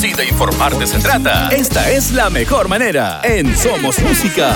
[0.00, 3.20] Si de informarte se trata, esta es la mejor manera.
[3.22, 4.50] En Somos Música.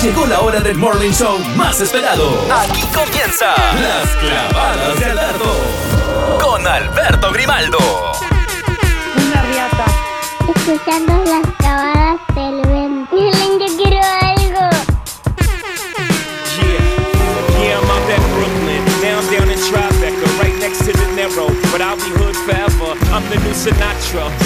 [0.00, 2.46] Llegó la hora del morning show más esperado.
[2.56, 3.46] Aquí comienza
[3.82, 5.56] Las Clavadas de Alberto.
[6.40, 7.78] Con Alberto Grimaldo.
[9.16, 9.86] Una riata.
[10.54, 13.16] Escuchando las clavadas del vento.
[13.16, 14.70] Miren, yo quiero algo.
[16.62, 18.84] Yeah, yeah, I'm out at Brooklyn.
[19.02, 21.48] Now I'm down in Tribeca, right next to the Narrow.
[21.72, 22.94] But I'll be hood forever.
[23.12, 24.45] I'm the new Sinatra.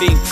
[0.00, 0.31] is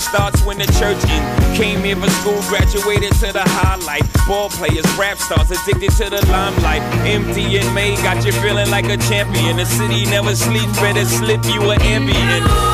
[0.00, 1.22] starts when the church in.
[1.54, 4.02] Came here for school, graduated to the highlight.
[4.26, 6.82] Ball players, rap stars, addicted to the limelight.
[7.04, 9.56] Empty and May got you feeling like a champion.
[9.56, 12.69] The city never sleeps, better slip you an ambient.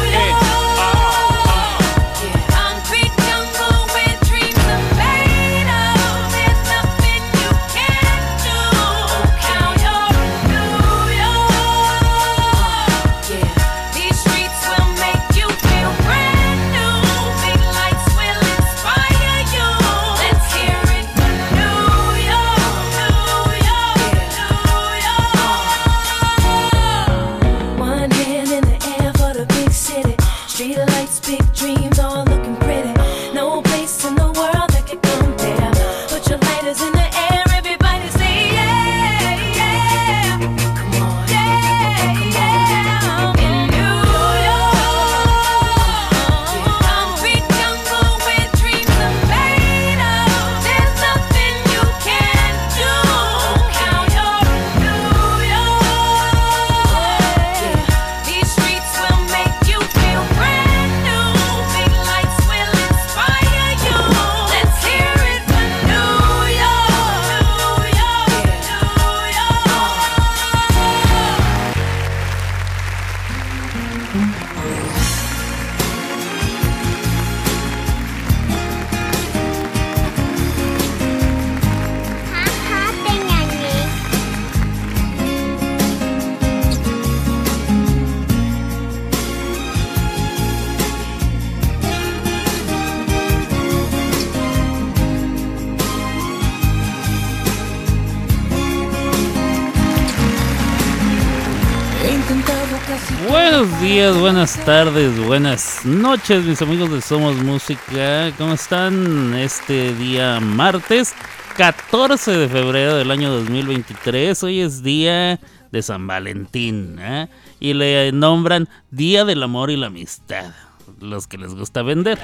[104.67, 108.33] Tardes, buenas noches, mis amigos de Somos Música.
[108.37, 111.15] ¿Cómo están este día martes
[111.57, 114.43] 14 de febrero del año 2023?
[114.43, 115.39] Hoy es día
[115.71, 117.29] de San Valentín ¿eh?
[117.61, 120.51] y le nombran Día del Amor y la Amistad,
[120.99, 122.19] los que les gusta vender.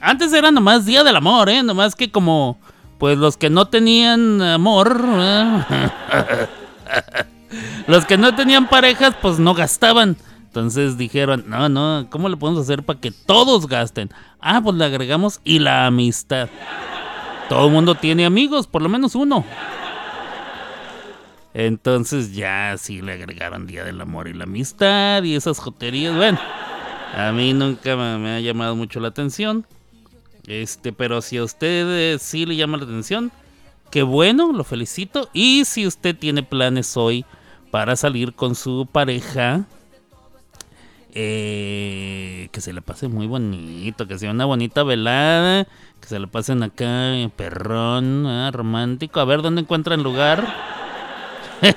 [0.00, 1.62] Antes era nomás Día del Amor, ¿eh?
[1.62, 2.58] Nomás que como,
[2.96, 6.48] pues los que no tenían amor, ¿eh?
[7.86, 10.16] los que no tenían parejas, pues no gastaban.
[10.46, 14.10] Entonces dijeron, no, no, ¿cómo le podemos hacer para que todos gasten?
[14.40, 16.48] Ah, pues le agregamos y la amistad.
[17.48, 19.44] Todo el mundo tiene amigos, por lo menos uno.
[21.54, 26.16] Entonces ya sí le agregaron Día del Amor y la Amistad y esas joterías.
[26.16, 26.38] Bueno,
[27.16, 29.66] a mí nunca me, ha llamado mucho la atención.
[30.46, 33.30] Este, pero si a usted sí le llama la atención,
[33.90, 35.30] qué bueno, lo felicito.
[35.32, 37.24] Y si usted tiene planes hoy
[37.74, 39.64] para salir con su pareja,
[41.12, 45.66] eh, que se le pase muy bonito, que sea una bonita velada,
[46.00, 49.18] que se le pasen acá, perrón, ah, romántico.
[49.18, 50.46] A ver dónde encuentran lugar.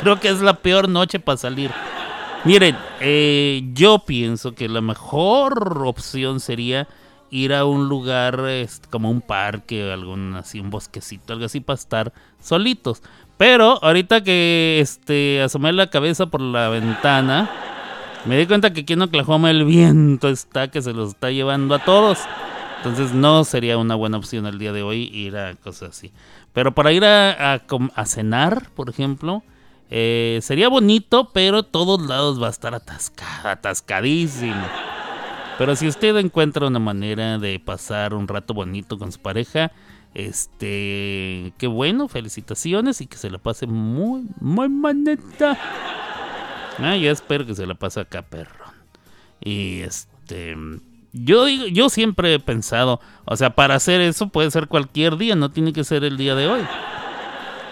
[0.00, 1.70] Creo que es la peor noche para salir.
[2.44, 6.88] Miren, eh, yo pienso que la mejor opción sería
[7.30, 8.40] ir a un lugar
[8.90, 13.02] como un parque, algún así, un bosquecito, algo así para estar solitos.
[13.38, 17.50] Pero ahorita que este asomé la cabeza por la ventana,
[18.24, 21.74] me di cuenta que aquí en Oklahoma el viento está que se los está llevando
[21.74, 22.18] a todos.
[22.78, 26.12] Entonces no sería una buena opción el día de hoy ir a cosas así.
[26.52, 27.60] Pero para ir a,
[28.06, 29.42] cenar, por ejemplo,
[29.90, 34.66] eh, sería bonito, pero todos lados va a estar atascada, atascadísimo.
[35.58, 39.72] Pero si usted encuentra una manera de pasar un rato bonito con su pareja,
[40.16, 45.58] este, qué bueno, felicitaciones y que se la pase muy, muy maneta.
[46.78, 48.64] Ah, ya espero que se la pase acá, perro.
[49.42, 50.56] Y este,
[51.12, 55.50] yo, yo siempre he pensado, o sea, para hacer eso puede ser cualquier día, no
[55.50, 56.62] tiene que ser el día de hoy.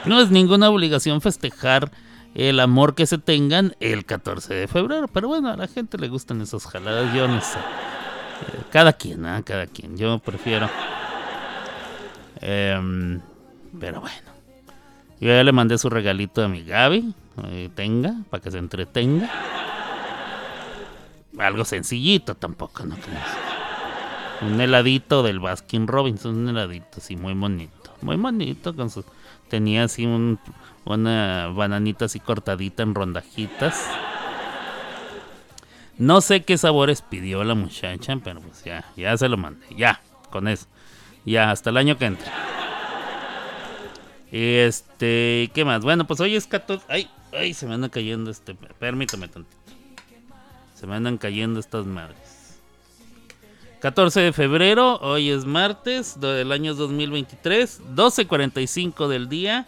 [0.04, 1.92] No es ninguna obligación festejar
[2.34, 6.08] el amor que se tengan el 14 de febrero, pero bueno, a la gente le
[6.08, 7.58] gustan esas jaladas, yo no sé.
[7.58, 9.42] Eh, cada quien, ¿eh?
[9.46, 10.68] cada quien, yo prefiero.
[12.46, 13.20] Em,
[13.80, 14.30] pero bueno,
[15.18, 17.14] yo ya le mandé su regalito a mi Gaby,
[17.44, 19.30] eh, tenga, para que se entretenga
[21.38, 22.96] algo sencillito tampoco, ¿no?
[24.42, 29.04] Un heladito del Baskin Robinson, un heladito así muy bonito, muy bonito con su
[29.48, 30.38] tenía así un,
[30.84, 33.88] una bananita así cortadita en rondajitas.
[35.96, 40.02] No sé qué sabores pidió la muchacha, pero pues ya, ya se lo mandé, ya,
[40.30, 40.66] con eso.
[41.24, 42.32] Ya, hasta el año que entra.
[44.30, 45.82] Este, ¿qué más?
[45.82, 46.84] Bueno, pues hoy es 14.
[46.88, 48.54] Ay, ay, se me anda cayendo este.
[48.54, 49.56] Permítame tantito.
[50.74, 52.58] Se me andan cayendo estas madres.
[53.80, 59.66] 14 de febrero, hoy es martes del año 2023, 12.45 del día.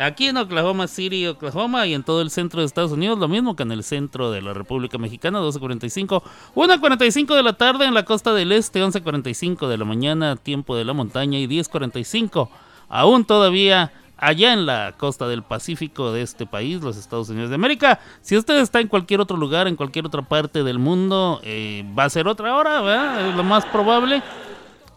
[0.00, 3.54] Aquí en Oklahoma City, Oklahoma y en todo el centro de Estados Unidos, lo mismo
[3.54, 6.22] que en el centro de la República Mexicana, 12.45.
[6.54, 10.86] 1.45 de la tarde en la costa del este, 11.45 de la mañana, tiempo de
[10.86, 12.48] la montaña y 10.45.
[12.88, 17.56] Aún todavía allá en la costa del Pacífico de este país, los Estados Unidos de
[17.56, 18.00] América.
[18.22, 22.04] Si usted está en cualquier otro lugar, en cualquier otra parte del mundo, eh, va
[22.04, 23.28] a ser otra hora.
[23.28, 24.22] Es lo más probable.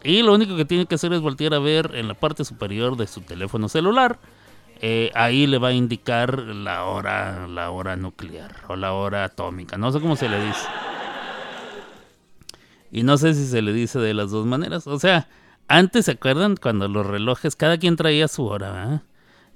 [0.02, 2.96] Y lo único que tiene que hacer es voltear a ver en la parte superior
[2.96, 4.18] de su teléfono celular.
[4.86, 9.78] Eh, ahí le va a indicar la hora, la hora nuclear o la hora atómica.
[9.78, 10.68] No sé cómo se le dice.
[12.92, 14.86] Y no sé si se le dice de las dos maneras.
[14.86, 15.26] O sea,
[15.68, 19.04] antes se acuerdan cuando los relojes, cada quien traía su hora.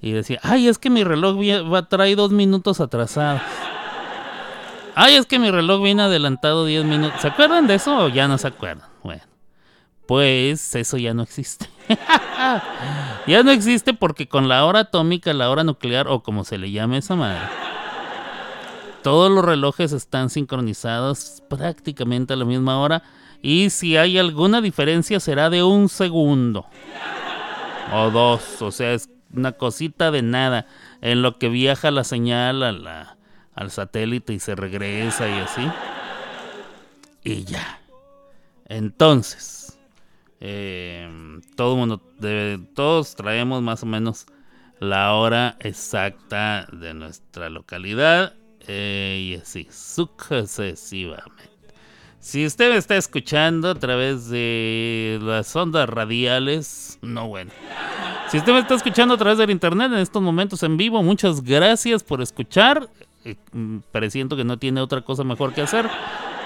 [0.00, 1.36] Y decía, ay, es que mi reloj
[1.70, 3.42] va a traer dos minutos atrasado.
[4.94, 7.20] Ay, es que mi reloj viene adelantado diez minutos.
[7.20, 8.88] ¿Se acuerdan de eso o ya no se acuerdan?
[9.02, 9.24] Bueno,
[10.08, 11.68] pues eso ya no existe.
[13.26, 16.70] ya no existe porque con la hora atómica, la hora nuclear o como se le
[16.70, 17.42] llame esa madre,
[19.02, 23.02] todos los relojes están sincronizados prácticamente a la misma hora.
[23.42, 26.64] Y si hay alguna diferencia será de un segundo
[27.92, 28.62] o dos.
[28.62, 30.64] O sea, es una cosita de nada
[31.02, 35.70] en lo que viaja la señal al satélite y se regresa y así.
[37.24, 37.82] Y ya.
[38.64, 39.77] Entonces,
[40.40, 41.08] eh,
[41.56, 42.00] todo mundo,
[42.74, 44.26] todos traemos más o menos
[44.80, 48.34] la hora exacta de nuestra localidad
[48.66, 51.48] eh, y así sucesivamente.
[52.20, 57.50] Si usted me está escuchando a través de las ondas radiales, no bueno.
[58.28, 61.42] Si usted me está escuchando a través del internet en estos momentos en vivo, muchas
[61.42, 62.88] gracias por escuchar.
[63.24, 65.88] Eh, mm, Pareciendo que no tiene otra cosa mejor que hacer.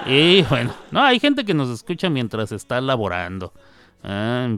[0.06, 3.52] Y bueno, no, hay gente que nos escucha mientras está laborando.
[4.02, 4.48] Ah,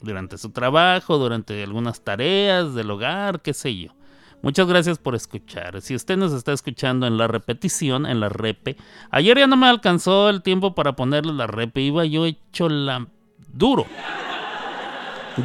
[0.00, 3.90] durante su trabajo, durante algunas tareas del hogar, qué sé yo.
[4.42, 5.80] Muchas gracias por escuchar.
[5.80, 8.76] Si usted nos está escuchando en la repetición, en la repe,
[9.10, 13.06] ayer ya no me alcanzó el tiempo para ponerle la repe, iba yo hecho la
[13.52, 13.86] duro.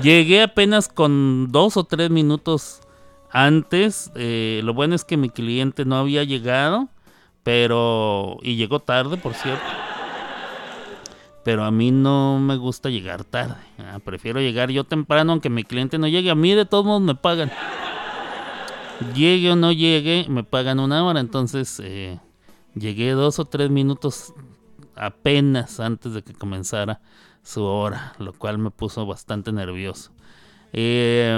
[0.04, 2.82] Llegué apenas con dos o tres minutos
[3.32, 4.12] antes.
[4.16, 6.90] eh, lo bueno es que mi cliente no había llegado,
[7.44, 9.64] pero y llegó tarde, por cierto.
[11.44, 13.56] Pero a mí no me gusta llegar tarde.
[13.80, 16.30] ah, prefiero llegar yo temprano aunque mi cliente no llegue.
[16.30, 17.52] A mí de todos modos me pagan.
[19.16, 21.20] Llegue o no llegue, me pagan una hora.
[21.20, 22.20] Entonces eh,
[22.76, 24.34] llegué dos o tres minutos
[24.96, 27.02] apenas antes de que comenzara
[27.44, 30.12] su hora, lo cual me puso bastante nervioso.
[30.74, 31.36] Eh,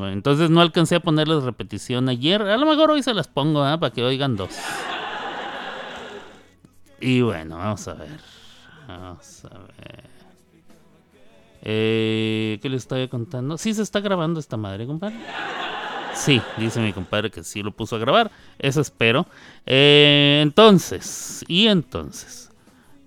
[0.00, 2.42] entonces no alcancé a ponerles repetición ayer.
[2.42, 3.78] A lo mejor hoy se las pongo ¿ah?
[3.78, 4.50] para que oigan dos.
[7.00, 8.43] Y bueno, vamos a ver.
[8.86, 10.04] Vamos a ver.
[11.62, 13.56] Eh, ¿Qué le estaba contando?
[13.56, 15.16] Sí, se está grabando esta madre, compadre.
[16.14, 18.30] Sí, dice mi compadre que sí lo puso a grabar.
[18.58, 19.26] Eso espero.
[19.66, 22.50] Eh, entonces, y entonces.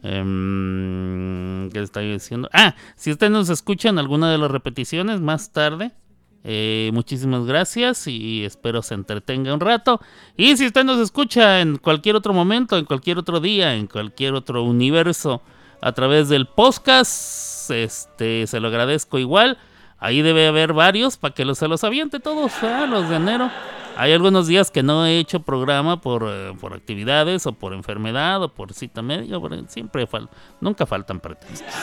[0.03, 2.49] Em, ¿Qué le estaba diciendo?
[2.53, 5.91] Ah, si usted nos escucha en alguna de las repeticiones más tarde,
[6.43, 9.99] eh, muchísimas gracias y espero se entretenga un rato.
[10.35, 14.33] Y si usted nos escucha en cualquier otro momento, en cualquier otro día, en cualquier
[14.33, 15.41] otro universo,
[15.81, 19.57] a través del podcast, este, se lo agradezco igual.
[19.99, 22.51] Ahí debe haber varios para que los, se los aviente todos,
[22.89, 23.49] los de enero.
[23.97, 28.43] Hay algunos días que no he hecho programa por, eh, por actividades o por enfermedad
[28.43, 29.37] o por cita médica.
[29.67, 30.29] siempre fal
[30.61, 31.73] nunca faltan pretextos.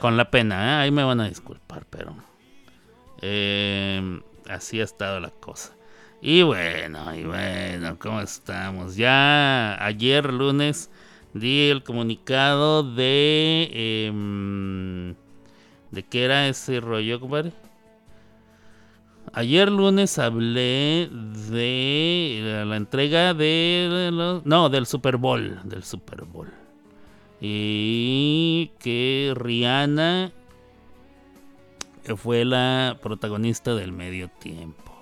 [0.00, 0.82] Con la pena, ¿eh?
[0.84, 2.16] ahí me van a disculpar, pero
[3.20, 5.74] eh, así ha estado la cosa.
[6.22, 8.96] Y bueno, y bueno, ¿cómo estamos?
[8.96, 10.90] Ya ayer lunes
[11.34, 13.70] di el comunicado de...
[14.08, 15.14] em,
[15.90, 17.20] ¿De qué era ese rollo?
[19.32, 21.08] Ayer lunes hablé
[21.50, 26.52] de la, entrega de no, del Super Bowl, del Super Bowl.
[27.40, 30.32] Y que Rihanna
[32.16, 34.92] fue la protagonista del medio tiempo.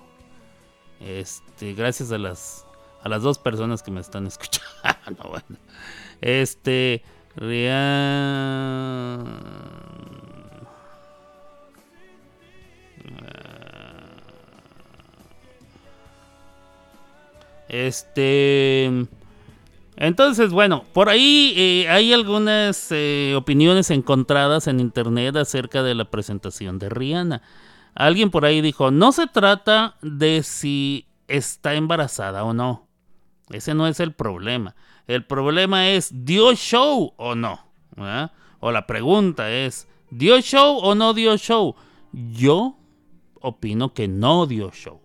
[0.99, 2.65] Este, gracias a las
[3.03, 5.41] a las dos personas que me están escuchando.
[6.21, 7.03] Este,
[7.35, 7.65] Rihanna
[17.67, 18.89] Este.
[19.97, 26.05] Entonces, bueno, por ahí eh, hay algunas eh, opiniones encontradas en internet acerca de la
[26.05, 27.41] presentación de Rihanna.
[27.95, 32.87] Alguien por ahí dijo, no se trata de si está embarazada o no.
[33.49, 34.75] Ese no es el problema.
[35.07, 37.59] El problema es, ¿dio show o no?
[37.95, 38.31] ¿verdad?
[38.59, 41.75] O la pregunta es, ¿dio show o no dio show?
[42.11, 42.77] Yo
[43.41, 45.01] opino que no dio show.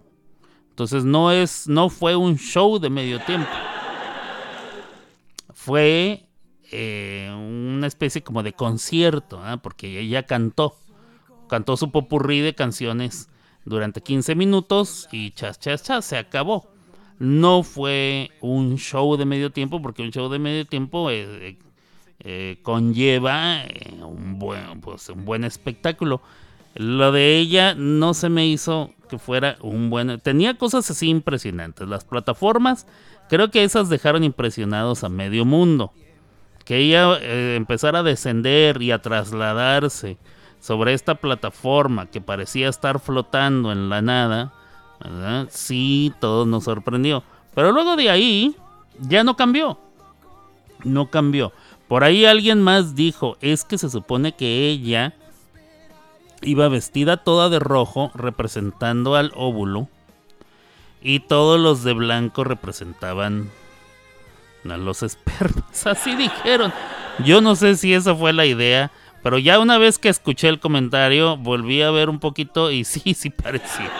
[0.70, 3.50] Entonces no es, no fue un show de medio tiempo.
[5.52, 6.26] Fue
[6.72, 9.58] eh, una especie como de concierto, ¿ah?
[9.58, 10.74] porque ella cantó,
[11.48, 13.28] cantó su popurrí de canciones
[13.66, 16.70] durante 15 minutos y chas, chas, chas, se acabó.
[17.20, 21.58] No fue un show de medio tiempo, porque un show de medio tiempo eh,
[22.20, 26.22] eh, conlleva eh, un, buen, pues, un buen espectáculo.
[26.74, 30.18] Lo de ella no se me hizo que fuera un buen...
[30.20, 31.86] Tenía cosas así impresionantes.
[31.86, 32.86] Las plataformas,
[33.28, 35.92] creo que esas dejaron impresionados a medio mundo.
[36.64, 37.18] Que ella
[37.54, 40.16] empezara a descender y a trasladarse
[40.58, 44.54] sobre esta plataforma que parecía estar flotando en la nada,
[45.50, 47.22] Sí, todo nos sorprendió.
[47.54, 48.56] Pero luego de ahí,
[49.00, 49.78] ya no cambió.
[50.84, 51.52] No cambió.
[51.88, 55.14] Por ahí alguien más dijo, es que se supone que ella
[56.42, 59.88] iba vestida toda de rojo representando al óvulo
[61.02, 63.50] y todos los de blanco representaban
[64.68, 65.86] a los espermas.
[65.86, 66.72] Así dijeron.
[67.24, 68.90] Yo no sé si esa fue la idea,
[69.22, 73.14] pero ya una vez que escuché el comentario volví a ver un poquito y sí,
[73.14, 73.90] sí parecía.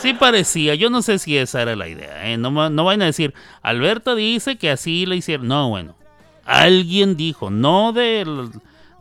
[0.00, 2.30] Sí parecía, yo no sé si esa era la idea.
[2.30, 2.36] ¿eh?
[2.36, 5.48] No, no vayan a decir, Alberto dice que así le hicieron.
[5.48, 5.96] No, bueno.
[6.44, 8.50] Alguien dijo, no de, los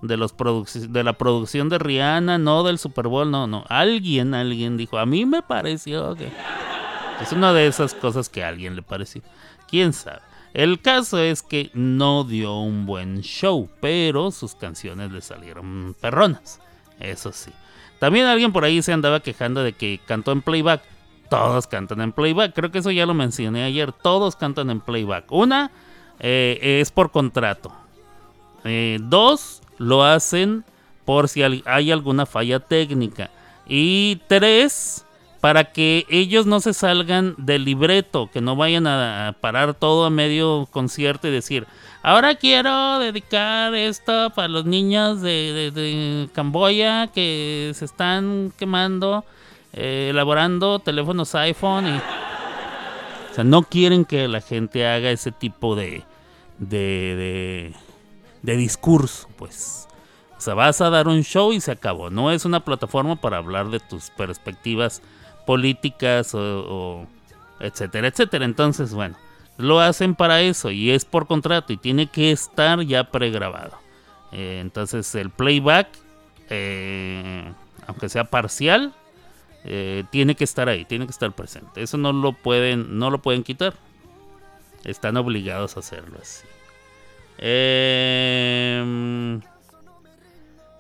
[0.02, 3.64] de la producción de Rihanna, no del Super Bowl, no, no.
[3.70, 6.32] Alguien, alguien dijo, a mí me pareció que...
[7.22, 9.22] Es una de esas cosas que a alguien le pareció.
[9.70, 10.22] ¿Quién sabe?
[10.54, 16.60] El caso es que no dio un buen show, pero sus canciones le salieron perronas.
[17.00, 17.52] Eso sí.
[18.00, 20.82] También alguien por ahí se andaba quejando de que cantó en playback.
[21.30, 22.54] Todos cantan en playback.
[22.54, 23.92] Creo que eso ya lo mencioné ayer.
[23.92, 25.32] Todos cantan en playback.
[25.32, 25.72] Una
[26.20, 27.72] eh, es por contrato.
[28.64, 30.64] Eh, dos, lo hacen
[31.06, 33.30] por si hay alguna falla técnica.
[33.68, 35.06] Y tres,
[35.42, 40.10] para que ellos no se salgan del libreto, que no vayan a parar todo a
[40.10, 41.68] medio concierto y decir,
[42.02, 49.26] ahora quiero dedicar esto para los niños de, Camboya que se están quemando,
[49.74, 51.88] eh, elaborando teléfonos iPhone.
[51.88, 51.98] Y,
[53.32, 56.04] o sea, no quieren que la gente haga ese tipo de,
[56.58, 57.74] de,
[58.42, 59.88] de discurso, pues.
[60.36, 62.12] O sea, vas a dar un show y se acabó.
[62.12, 65.02] No es una plataforma para hablar de tus perspectivas
[65.48, 67.08] políticas o,
[67.60, 68.46] etcétera, etcétera.
[68.46, 69.16] Entonces, bueno,
[69.58, 73.78] lo hacen para eso y es por contrato y tiene que estar ya pregrabado.
[74.34, 75.88] Eh, entonces, el playback,
[76.50, 77.50] eh,
[77.88, 78.94] aunque sea parcial,
[79.64, 81.82] eh, tiene que estar ahí, tiene que estar presente.
[81.82, 83.74] Eso no lo pueden, no lo pueden quitar.
[84.84, 86.46] Están obligados a hacerlo así.
[87.40, 89.40] Eh,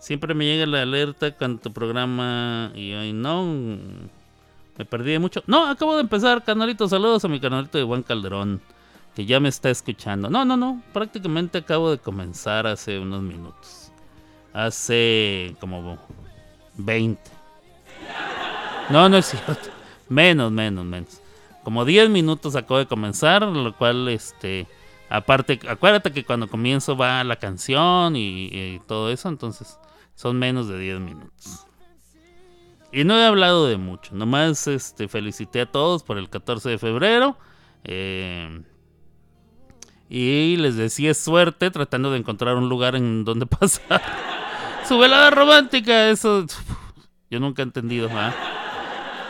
[0.07, 3.43] Siempre me llega la alerta cuando tu programa y hoy no.
[4.77, 5.43] Me perdí mucho.
[5.47, 6.87] No, acabo de empezar, canalito.
[6.87, 8.61] Saludos a mi canalito de Juan Calderón,
[9.15, 10.29] que ya me está escuchando.
[10.29, 10.83] No, no, no.
[10.93, 13.91] Prácticamente acabo de comenzar hace unos minutos.
[14.53, 15.97] Hace como
[16.75, 17.19] 20.
[18.89, 19.69] No, no es cierto.
[20.09, 21.21] Menos, menos, menos.
[21.63, 24.67] Como 10 minutos acabo de comenzar, lo cual, este.
[25.09, 29.79] Aparte, acuérdate que cuando comienzo va la canción y todo eso, entonces
[30.15, 31.65] son menos de 10 minutos.
[32.91, 34.15] Y no he hablado de mucho.
[34.15, 37.37] Nomás este, felicité a todos por el 14 de febrero.
[37.83, 38.61] Eh,
[40.09, 44.01] y les decía suerte tratando de encontrar un lugar en donde pasar
[44.87, 46.09] su velada romántica.
[46.09, 46.45] Eso
[47.29, 48.09] yo nunca he entendido.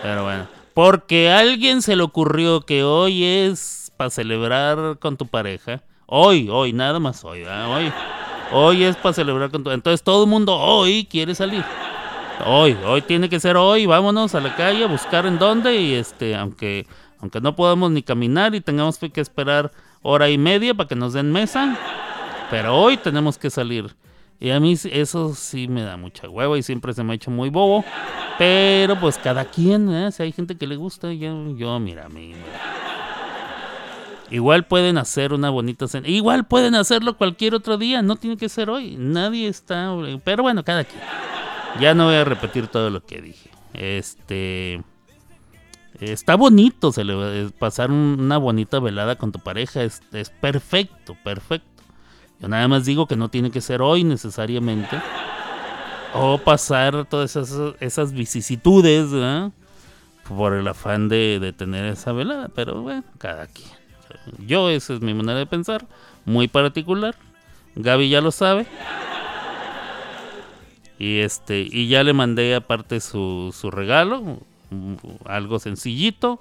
[0.02, 0.48] Pero bueno.
[0.74, 5.82] Porque a alguien se le ocurrió que hoy es para celebrar con tu pareja.
[6.06, 7.44] Hoy, hoy, nada más hoy.
[7.44, 7.92] Hoy.
[8.52, 9.74] Hoy es para celebrar con todo.
[9.74, 11.66] Entonces todo el mundo hoy quiere salir.
[12.46, 13.86] Hoy, hoy tiene que ser hoy.
[13.86, 15.76] Vámonos a la calle a buscar en dónde.
[15.82, 16.86] Y este, aunque,
[17.20, 19.72] aunque no podamos ni caminar y tengamos que esperar
[20.02, 21.78] hora y media para que nos den mesa.
[22.50, 23.96] Pero hoy tenemos que salir.
[24.40, 27.32] Y a mí eso sí me da mucha hueva y siempre se me ha hecho
[27.32, 27.84] muy bobo.
[28.38, 30.12] Pero pues cada quien, ¿eh?
[30.12, 32.34] si hay gente que le gusta, yo, yo mira, a mí.
[34.30, 36.08] Igual pueden hacer una bonita cena.
[36.08, 38.02] Igual pueden hacerlo cualquier otro día.
[38.02, 38.96] No tiene que ser hoy.
[38.98, 39.96] Nadie está.
[40.24, 41.02] Pero bueno, cada quien.
[41.80, 43.50] Ya no voy a repetir todo lo que dije.
[43.74, 44.82] Este.
[46.00, 46.92] Está bonito
[47.58, 49.84] pasar una bonita velada con tu pareja.
[49.84, 50.02] Es,
[50.42, 51.84] perfecto, perfecto.
[52.40, 55.02] Yo nada más digo que no tiene que ser hoy necesariamente.
[56.14, 59.10] O pasar todas esas, esas vicisitudes
[60.28, 62.50] por el afán de, de tener esa velada.
[62.54, 63.70] Pero bueno, cada quien.
[64.46, 65.86] Yo, esa es mi manera de pensar,
[66.26, 67.16] muy particular.
[67.76, 68.68] Gaby ya lo sabe.
[71.00, 74.40] Y este, y ya le mandé aparte su, su regalo,
[75.26, 76.40] algo sencillito,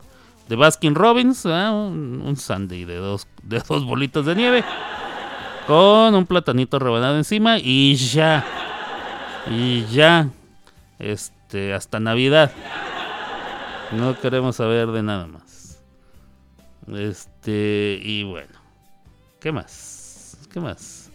[0.49, 4.65] de Baskin Robbins, un, un de dos, de dos bolitas de nieve,
[5.67, 8.45] con un platanito rebanado encima y ya,
[9.51, 10.31] y ya,
[10.99, 12.53] este, hasta Navidad.
[13.93, 15.81] No queremos saber de nada más.
[16.89, 18.55] Este, y bueno.
[19.41, 20.39] ¿Qué más?
[20.53, 21.06] ¿Qué más?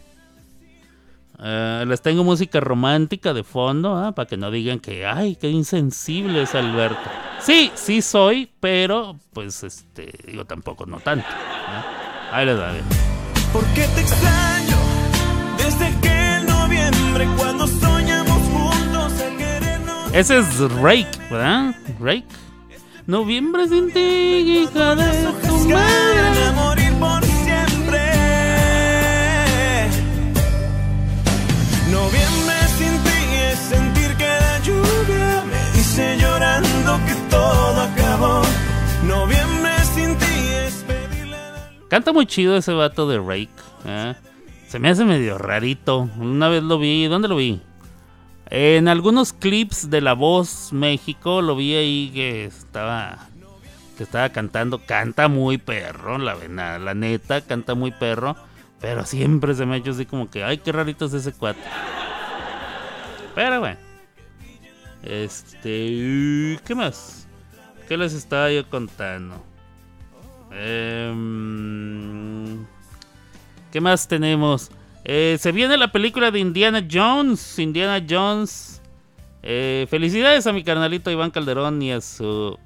[1.42, 4.12] Uh, les tengo música romántica de fondo, ¿ah?
[4.12, 7.10] para que no digan que, ay, qué insensible es Alberto.
[7.40, 11.26] Sí, sí soy, pero pues, este, digo tampoco, no tanto.
[12.30, 12.84] Ahí les va bien.
[13.52, 14.76] ¿Por qué te extraño?
[15.58, 20.14] Desde que en noviembre, cuando soñamos juntos el querernos.
[20.14, 21.74] Ese es Rake, ¿verdad?
[21.98, 22.24] Rake.
[23.08, 26.91] Noviembre sin ti, hija de tu madre.
[36.92, 38.42] Llorando que todo acabó.
[39.06, 40.24] Noviembre sin ti
[40.66, 41.38] es pedirle.
[41.88, 43.50] Canta muy chido ese vato de Rake.
[43.84, 44.14] ¿eh?
[44.68, 46.08] Se me hace medio rarito.
[46.18, 47.06] Una vez lo vi.
[47.06, 47.60] ¿Dónde lo vi?
[48.50, 53.28] En algunos clips de La Voz México lo vi ahí que estaba
[53.96, 56.34] que estaba cantando, canta muy perro, la,
[56.78, 58.36] la neta, canta muy perro,
[58.80, 61.60] pero siempre se me ha hecho así como que, ay, qué rarito es ese cuate.
[63.34, 63.91] Pero bueno.
[65.02, 67.26] Este, ¿qué más?
[67.88, 69.42] ¿Qué les estaba yo contando?
[70.52, 71.12] Eh,
[73.72, 74.70] ¿Qué más tenemos?
[75.04, 77.58] Eh, se viene la película de Indiana Jones.
[77.58, 78.80] Indiana Jones.
[79.42, 82.56] Eh, felicidades a mi carnalito Iván Calderón y a su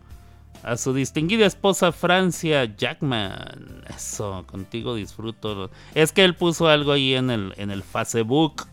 [0.62, 3.84] a su distinguida esposa Francia Jackman.
[3.88, 5.70] Eso, contigo disfruto.
[5.94, 8.66] Es que él puso algo ahí en el, en el Facebook.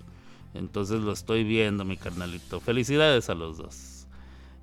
[0.53, 2.59] Entonces lo estoy viendo, mi carnalito.
[2.59, 4.07] Felicidades a los dos.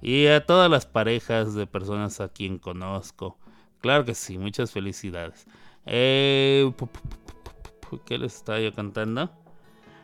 [0.03, 3.38] Y a todas las parejas de personas a quien conozco.
[3.81, 5.46] Claro que sí, muchas felicidades.
[5.87, 6.70] Eh,
[8.07, 9.31] ¿Qué les estaba yo cantando?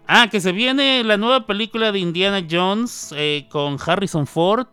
[0.08, 4.68] Ah, que se viene la nueva película de Indiana Jones eh, con Harrison Ford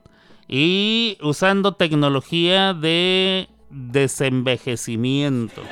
[0.48, 5.64] y usando tecnología de desenvejecimiento.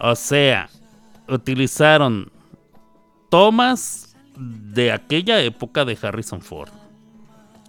[0.00, 0.68] O sea,
[1.28, 2.30] utilizaron
[3.28, 6.70] tomas de aquella época de Harrison Ford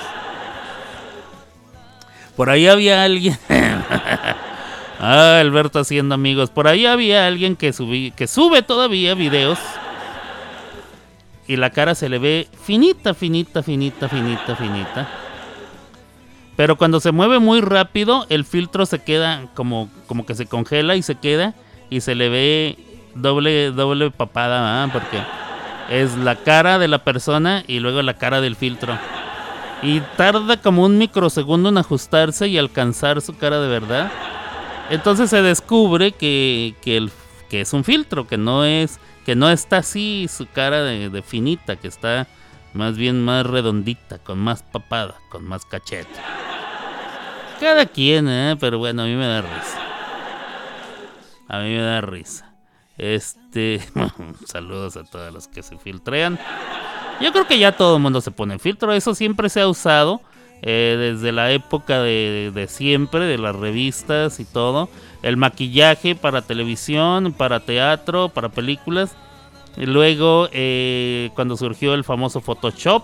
[2.35, 3.39] Por ahí había alguien.
[4.99, 6.49] ah, Alberto haciendo amigos.
[6.49, 9.59] Por ahí había alguien que, subí, que sube todavía videos.
[11.47, 15.07] Y la cara se le ve finita, finita, finita, finita, finita.
[16.57, 20.95] Pero cuando se mueve muy rápido, el filtro se queda como, como que se congela
[20.95, 21.53] y se queda.
[21.89, 22.77] Y se le ve
[23.15, 25.21] doble, doble papada, porque
[25.89, 28.97] es la cara de la persona y luego la cara del filtro.
[29.81, 34.11] Y tarda como un microsegundo en ajustarse y alcanzar su cara de verdad.
[34.89, 40.27] Entonces se descubre que, que, es un filtro, que no es que no está así
[40.29, 42.27] su cara de, finita, que está
[42.73, 46.07] más bien más redondita, con más papada, con más cachete.
[47.59, 48.55] Cada quien, ¿eh?
[48.59, 49.81] Pero bueno, a mí me da risa.
[51.49, 52.53] A mí me da risa.
[52.97, 53.81] Este,
[54.45, 56.39] saludos a todos los que se filtrean.
[57.19, 58.93] Yo creo que ya todo el mundo se pone filtro.
[58.93, 60.21] Eso siempre se ha usado
[60.61, 64.89] eh, desde la época de, siempre, de las revistas y todo.
[65.21, 69.15] El maquillaje para televisión, para teatro, para películas.
[69.75, 73.03] Y luego, eh, cuando surgió el famoso Photoshop,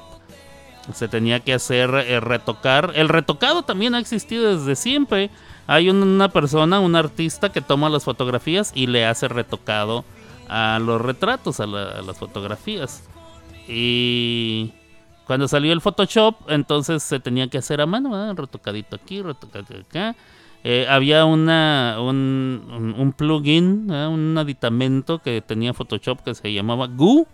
[0.93, 2.91] se tenía que hacer eh, retocar.
[2.95, 5.29] El retocado también ha existido desde siempre.
[5.67, 10.03] Hay una persona, un artista que toma las fotografías y le hace retocado
[10.49, 13.03] a los retratos, a las fotografías.
[13.67, 14.73] Y
[15.25, 20.15] cuando salió el Photoshop, entonces se tenía que hacer a mano, retocadito aquí, retocadito acá.
[20.65, 27.27] Eh, había una, un, plugin, un aditamento que tenía Photoshop que se llamaba Goo.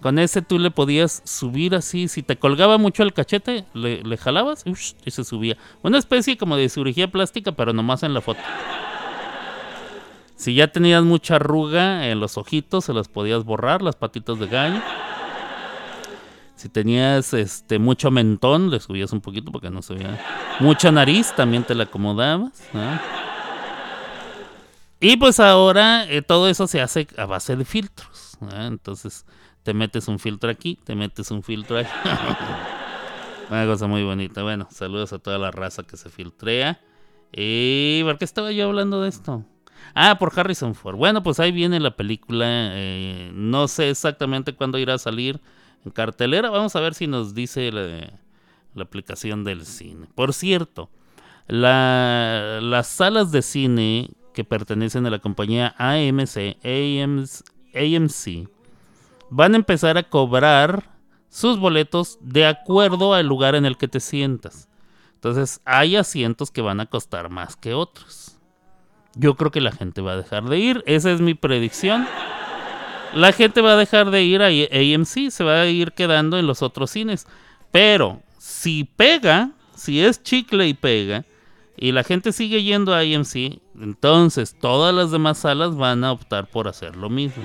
[0.00, 4.64] Con ese tú le podías subir así, si te colgaba mucho el cachete, le, jalabas
[5.04, 5.56] y se subía.
[5.82, 8.40] Una especie como de cirugía plástica, pero nomás en la foto.
[10.36, 14.46] Si ya tenías mucha arruga en los ojitos, se las podías borrar, las patitas de
[14.46, 14.80] gallo.
[16.58, 20.18] Si tenías este mucho mentón, le subías un poquito porque no se veía.
[20.58, 22.50] Mucha nariz, también te la acomodabas.
[24.98, 28.36] Y pues ahora eh, todo eso se hace a base de filtros.
[28.52, 29.24] Entonces
[29.62, 31.86] te metes un filtro aquí, te metes un filtro ahí.
[33.50, 34.42] Una cosa muy bonita.
[34.42, 36.80] Bueno, saludos a toda la raza que se filtrea.
[37.30, 39.44] ¿Y por qué estaba yo hablando de esto?
[39.94, 40.96] Ah, por Harrison Ford.
[40.96, 42.46] Bueno, pues ahí viene la película.
[42.48, 45.40] Eh, no sé exactamente cuándo irá a salir
[45.84, 46.50] en cartelera.
[46.50, 50.06] Vamos a ver si nos dice la aplicación del cine.
[50.14, 50.90] Por cierto,
[51.46, 56.56] la- las salas de cine que pertenecen a la compañía AMC
[59.30, 60.90] van a empezar a cobrar
[61.28, 64.68] sus boletos de acuerdo al lugar en el que te sientas.
[65.14, 68.38] Entonces hay asientos que van a costar más que otros.
[69.14, 70.82] Yo creo que la gente va a dejar de ir.
[70.86, 72.06] Esa es mi predicción.
[73.14, 76.46] La gente va a dejar de ir a AMC, se va a ir quedando en
[76.46, 77.26] los otros cines.
[77.70, 81.24] Pero si pega, si es chicle y pega,
[81.76, 86.48] y la gente sigue yendo a AMC, entonces todas las demás salas van a optar
[86.48, 87.44] por hacer lo mismo.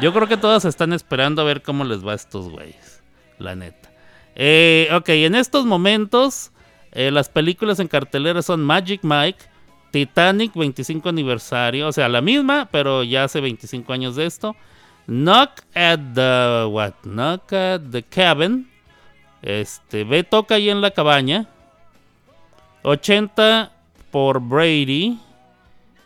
[0.00, 3.02] Yo creo que todas están esperando a ver cómo les va a estos güeyes,
[3.38, 3.90] la neta.
[4.34, 6.50] Eh, ok, en estos momentos
[6.90, 9.44] eh, las películas en cartelera son Magic Mike,
[9.92, 14.56] Titanic 25 aniversario, o sea, la misma, pero ya hace 25 años de esto.
[15.06, 16.94] Knock at the what?
[17.04, 18.68] Knock at the cabin.
[19.42, 21.46] Este, ve toca ahí en la cabaña.
[22.82, 23.70] 80
[24.10, 25.18] por Brady.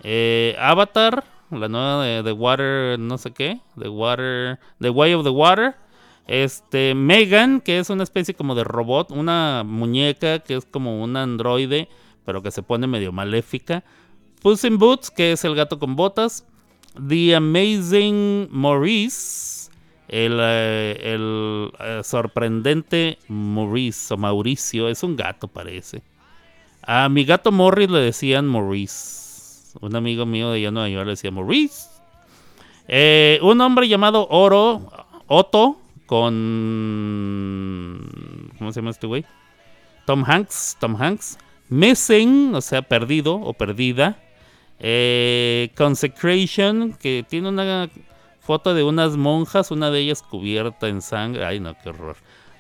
[0.03, 5.25] Eh, Avatar, la nueva de The Water, no sé qué, The Water, The Way of
[5.25, 5.75] the Water.
[6.27, 11.16] Este, Megan, que es una especie como de robot, una muñeca que es como un
[11.16, 11.88] androide,
[12.26, 13.82] pero que se pone medio maléfica.
[14.42, 16.44] Puss in Boots, que es el gato con botas.
[17.08, 19.70] The Amazing Maurice,
[20.08, 21.18] el, eh,
[21.80, 26.02] eh, sorprendente Maurice o Mauricio, es un gato parece.
[26.82, 29.76] A mi gato Morris le decían Maurice.
[29.80, 31.88] Un amigo mío de allá en Nueva York le decía Maurice.
[32.88, 34.90] Eh, un hombre llamado Oro,
[35.26, 36.40] Otto, con...
[38.58, 39.24] ¿Cómo se llama este güey?
[40.06, 41.38] Tom Hanks, Tom Hanks.
[41.68, 44.18] Missing, o sea, perdido o perdida.
[44.79, 47.88] Eh, Consecration, que tiene una
[48.40, 51.44] foto de unas monjas, una de ellas cubierta en sangre.
[51.44, 52.16] Ay, no, qué horror.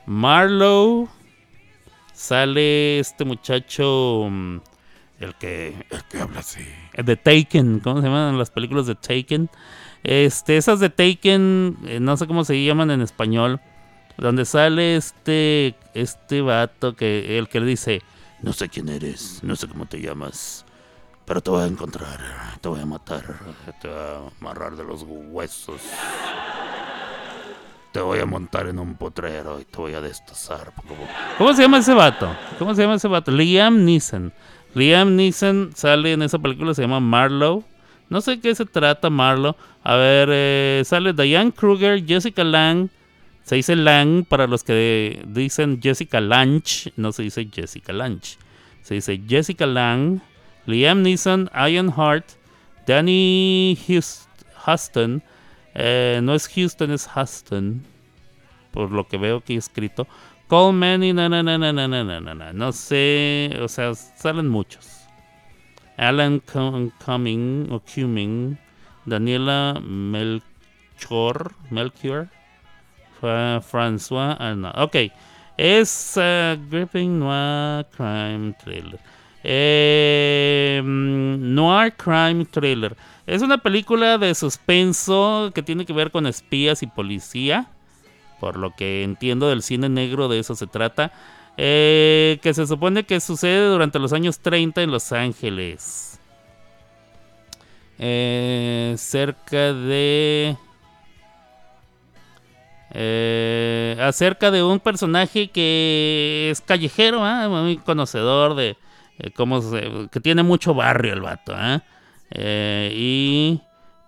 [0.06, 1.08] Marlowe.
[2.12, 4.26] Sale este muchacho.
[4.30, 4.56] mm,
[5.20, 5.74] El que.
[5.90, 6.60] El que habla así.
[6.96, 7.80] De Taken.
[7.80, 9.50] ¿Cómo se llaman las películas de Taken?
[10.02, 11.76] Este, esas de Taken.
[11.86, 13.60] eh, no sé cómo se llaman en español.
[14.16, 15.74] Donde sale este.
[15.94, 17.38] Este vato que.
[17.38, 18.00] El que le dice.
[18.42, 19.40] No sé quién eres.
[19.42, 20.64] No sé cómo te llamas.
[21.24, 22.20] Pero te voy a encontrar.
[22.60, 23.24] Te voy a matar.
[23.80, 25.80] Te voy a amarrar de los huesos.
[27.92, 30.72] Te voy a montar en un potrero y te voy a destazar.
[31.38, 32.28] ¿Cómo se llama ese vato?
[32.58, 33.30] ¿Cómo se llama ese vato?
[33.32, 34.32] Liam Neeson.
[34.74, 37.64] Liam Neeson sale en esa película, se llama Marlowe.
[38.10, 39.56] No sé qué se trata Marlowe.
[39.82, 42.90] A ver, eh, sale Diane Kruger, Jessica Lang.
[43.46, 48.38] Se dice Lang para los que dicen Jessica Lange, no se dice Jessica Lange.
[48.82, 50.20] Se dice Jessica Lang,
[50.66, 52.26] Liam Neeson, Ian Hart,
[52.88, 53.78] Danny
[54.66, 55.22] Huston.
[55.76, 57.84] Eh, no es Houston, es Huston.
[58.72, 60.08] Por lo que veo aquí escrito.
[60.48, 62.52] Coleman y na, na, na, na, na, na, na, na.
[62.52, 65.06] No sé, o sea, salen muchos.
[65.96, 68.58] Alan Cumming o Cumming,
[69.04, 72.28] Daniela Melchor, Melchior,
[73.20, 74.72] Fra- François Arnaud.
[74.76, 74.96] Ok.
[75.56, 79.00] Es uh, Gripping Noir Crime Thriller.
[80.82, 82.96] Mm, noir Crime Thriller.
[83.26, 87.68] Es una película de suspenso que tiene que ver con espías y policía.
[88.40, 91.12] Por lo que entiendo del cine negro, de eso se trata.
[91.56, 96.20] Eh, que se supone que sucede durante los años 30 en Los Ángeles.
[97.98, 100.56] Eh, cerca de...
[102.92, 107.48] Eh, acerca de un personaje que es callejero, ¿ah?
[107.48, 108.76] muy conocedor de
[109.18, 111.82] eh, cómo se- que tiene mucho barrio el vato, ¿ah?
[112.30, 113.60] Eh, y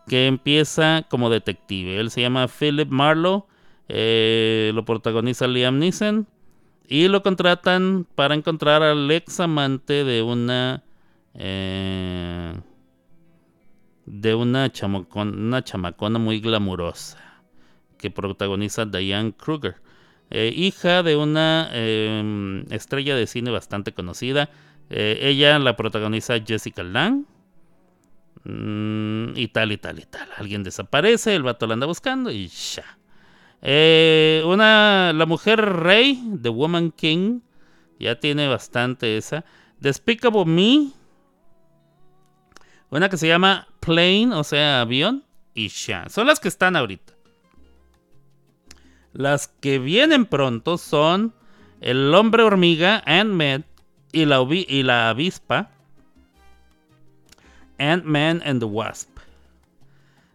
[0.08, 1.98] que empieza como detective.
[1.98, 3.44] Él se llama Philip Marlowe,
[3.88, 6.26] eh, lo protagoniza Liam Neeson
[6.86, 10.82] y lo contratan para encontrar al ex amante de una
[14.06, 14.70] de una,
[15.14, 17.18] una chamacona muy glamurosa
[17.98, 19.76] que protagoniza Diane Kruger,
[20.30, 24.50] eh, hija de una eh, estrella de cine bastante conocida.
[24.90, 27.26] Eh, ella la protagoniza Jessica Lange.
[28.44, 30.28] Mm, y tal y tal y tal.
[30.36, 32.98] Alguien desaparece, el vato la anda buscando y ya.
[33.60, 37.40] Eh, una, la mujer rey, The Woman King,
[37.98, 39.44] ya tiene bastante esa.
[39.80, 40.92] Despicable Me,
[42.90, 46.08] una que se llama Plane, o sea, avión, y ya.
[46.08, 47.14] Son las que están ahorita.
[49.18, 51.34] Las que vienen pronto son
[51.80, 53.64] El hombre hormiga, Ant-Man
[54.12, 55.72] y la, y la avispa.
[57.78, 59.08] Ant-Man and the Wasp.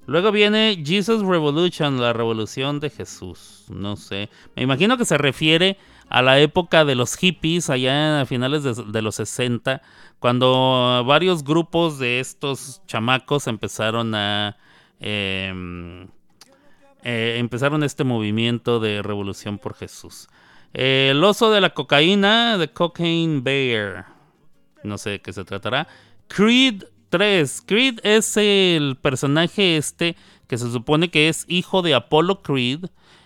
[0.06, 3.64] Luego viene Jesus Revolution, la revolución de Jesús.
[3.70, 4.30] No sé.
[4.58, 5.78] Me imagino que se refiere
[6.10, 9.82] a la época de los hippies, allá a finales de, de los 60,
[10.20, 14.58] cuando varios grupos de estos chamacos empezaron a...
[15.00, 16.10] em,
[17.04, 20.30] eh, empezaron este movimiento de revolución por Jesús.
[20.74, 24.08] Eh, el oso de la cocaína, The Cocaine Bear.
[24.84, 25.88] No sé de qué se tratará.
[26.28, 27.64] Creed 3.
[27.68, 30.16] Creed es el personaje este
[30.48, 32.86] que se supone que es hijo de Apollo Creed,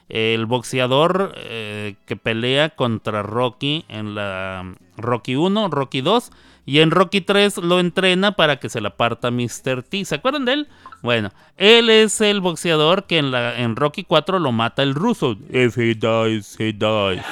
[0.09, 6.31] el boxeador eh, que pelea contra Rocky en la Rocky 1, Rocky 2
[6.67, 9.83] y en Rocky 3 lo entrena para que se la parta Mr.
[9.83, 10.03] T.
[10.03, 10.67] ¿Se acuerdan de él?
[11.01, 15.37] Bueno, él es el boxeador que en, la, en Rocky 4 lo mata el ruso.
[15.49, 17.23] If he dies, he dies.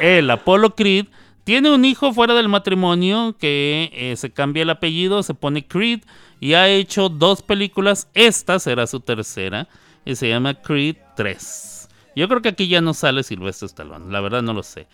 [0.00, 1.06] El Apollo Creed
[1.44, 6.00] tiene un hijo fuera del matrimonio que eh, se cambia el apellido, se pone Creed
[6.40, 8.08] y ha hecho dos películas.
[8.12, 9.68] Esta será su tercera
[10.04, 11.88] y se llama Creed 3.
[12.16, 14.88] Yo creo que aquí ya no sale Silvestre Stallone, la verdad no lo sé.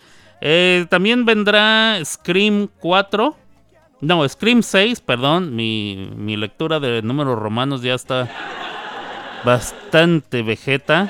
[0.45, 3.33] Eh, también vendrá Scream 4.
[4.01, 5.55] No, Scream 6, perdón.
[5.55, 8.29] Mi, mi lectura de números romanos ya está
[9.45, 11.09] bastante vegeta.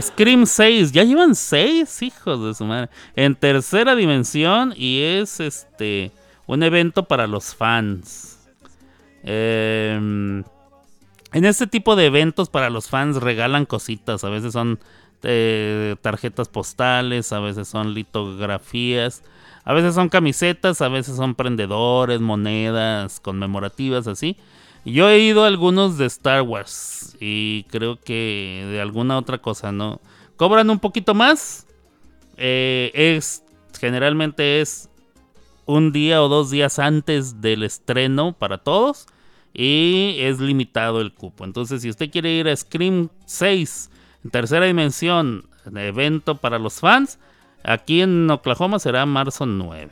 [0.00, 2.88] Scream 6, ya llevan 6 hijos de su madre.
[3.16, 6.10] En tercera dimensión y es este
[6.46, 8.38] un evento para los fans.
[9.22, 10.42] Em,
[11.34, 14.24] en este tipo de eventos para los fans regalan cositas.
[14.24, 14.80] A veces son
[15.24, 19.22] eh, tarjetas postales, a veces son litografías,
[19.64, 24.36] a veces son camisetas, a veces son prendedores, monedas conmemorativas, así.
[24.84, 29.72] Yo he ido a algunos de Star Wars y creo que de alguna otra cosa,
[29.72, 30.00] ¿no?
[30.36, 31.66] Cobran un poquito más.
[32.36, 33.42] Eh, es
[33.80, 34.90] generalmente es
[35.66, 39.06] un día o dos días antes del estreno para todos
[39.54, 41.44] y es limitado el cupo.
[41.44, 43.93] Entonces, si usted quiere ir a Scream 6 en
[44.30, 47.18] tercera dimensión, evento para los fans,
[47.62, 49.90] aquí en Oklahoma será marzo 9,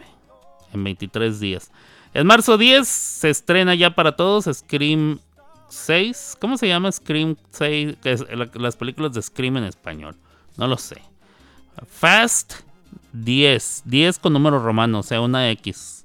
[0.73, 1.71] en 23 días.
[2.15, 5.19] En marzo 10 se estrena ya para todos Scream
[5.69, 6.37] 6.
[6.41, 7.97] ¿Cómo se llama Scream 6?
[8.03, 10.17] Que es la- las películas de Scream en español.
[10.59, 11.01] No lo sé.
[11.89, 12.55] Fast
[13.15, 13.83] 10.
[13.87, 16.02] 10 con número romano, o sea, una X.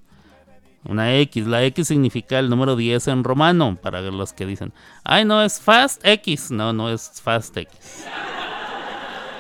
[0.88, 1.46] Una X.
[1.48, 3.78] La X significa el número 10 en romano.
[3.82, 4.74] Para los que dicen,
[5.04, 6.52] ay, no, es Fast X.
[6.52, 8.06] No, no es Fast X.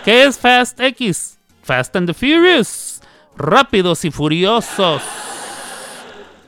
[0.03, 1.39] ¿Qué es Fast X?
[1.63, 3.01] Fast and the Furious.
[3.35, 5.01] Rápidos y furiosos.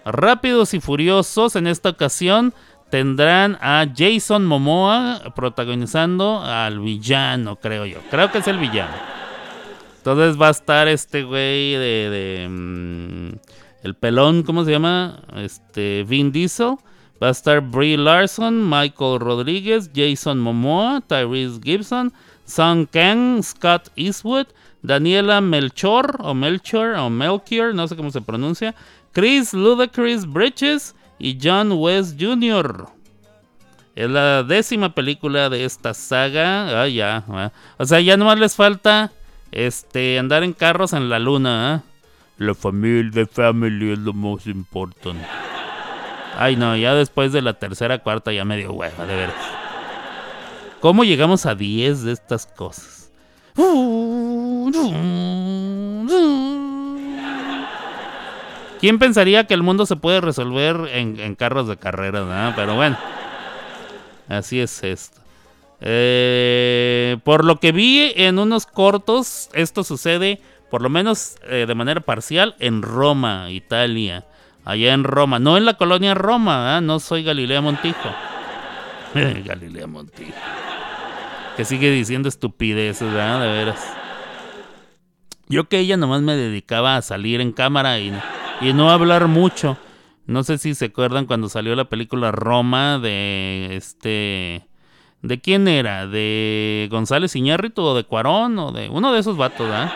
[0.06, 2.54] Rápidos y Furiosos en esta ocasión
[2.90, 8.00] tendrán a Jason Momoa protagonizando al villano, creo yo.
[8.10, 8.96] Creo que es el villano.
[9.98, 13.30] Entonces va a estar este güey de, de, mm,
[13.84, 15.22] el pelón, ¿cómo se llama?
[15.36, 16.76] Este Vin Diesel.
[17.22, 22.13] Va a estar Brie Larson, Michael Rodríguez, Jason Momoa, Tyrese Gibson,
[22.46, 24.48] Song Kang, Scott Eastwood,
[24.82, 28.74] Daniela Melchor o Melchor o Melchior, no sé cómo se pronuncia,
[29.12, 32.88] Chris Ludacris Bridges y John West Jr.
[33.96, 36.84] Es la décima película de esta saga.
[36.84, 37.26] Ah, ya.
[37.28, 37.52] ah.
[37.78, 39.12] O sea, ya nomás les falta
[39.52, 41.74] este andar en carros en la luna.
[41.74, 41.84] ¿ah?
[42.39, 45.28] La familia, the family es lo más importante.
[46.38, 49.36] Ay, no, ya después de la tercera, cuarta ya me dio hueva, de veras.
[50.80, 53.12] ¿Cómo llegamos a 10 de estas cosas?
[58.80, 62.25] ¿Quién pensaría que el mundo se puede resolver en, en carros de carreras?
[62.25, 62.54] no?
[62.56, 62.97] Pero bueno,
[64.30, 65.19] así es esto.
[65.82, 71.75] Eh, por lo que vi en unos cortos, esto sucede por lo menos eh, de
[71.75, 74.25] manera parcial en Roma, Italia.
[74.65, 76.82] Allá en Roma, no en la colonia Roma, ¿ah?
[76.82, 78.10] no soy Galilea Montijo.
[79.13, 80.34] Galilea Montijo.
[81.58, 83.41] Que sigue diciendo estupideces, ¿verdad?
[83.41, 83.93] De veras.
[85.47, 88.13] Yo que ella nomás me dedicaba a salir en cámara y,
[88.62, 89.78] y no hablar mucho.
[90.28, 94.67] No sé si se acuerdan cuando salió la película Roma de este...
[95.22, 96.07] ¿De quién era?
[96.07, 98.57] ¿De González Iñárritu o de Cuarón?
[98.59, 99.91] O de uno de esos vatos, ¿verdad?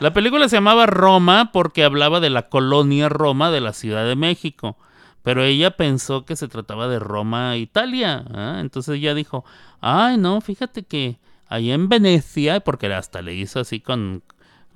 [0.00, 4.16] La película se llamaba Roma porque hablaba de la colonia Roma de la Ciudad de
[4.16, 4.78] México.
[5.22, 8.24] Pero ella pensó que se trataba de Roma, Italia.
[8.32, 8.58] ¿ah?
[8.60, 9.44] Entonces ella dijo,
[9.82, 14.22] ay no, fíjate que allá en Venecia, porque hasta le hizo así con...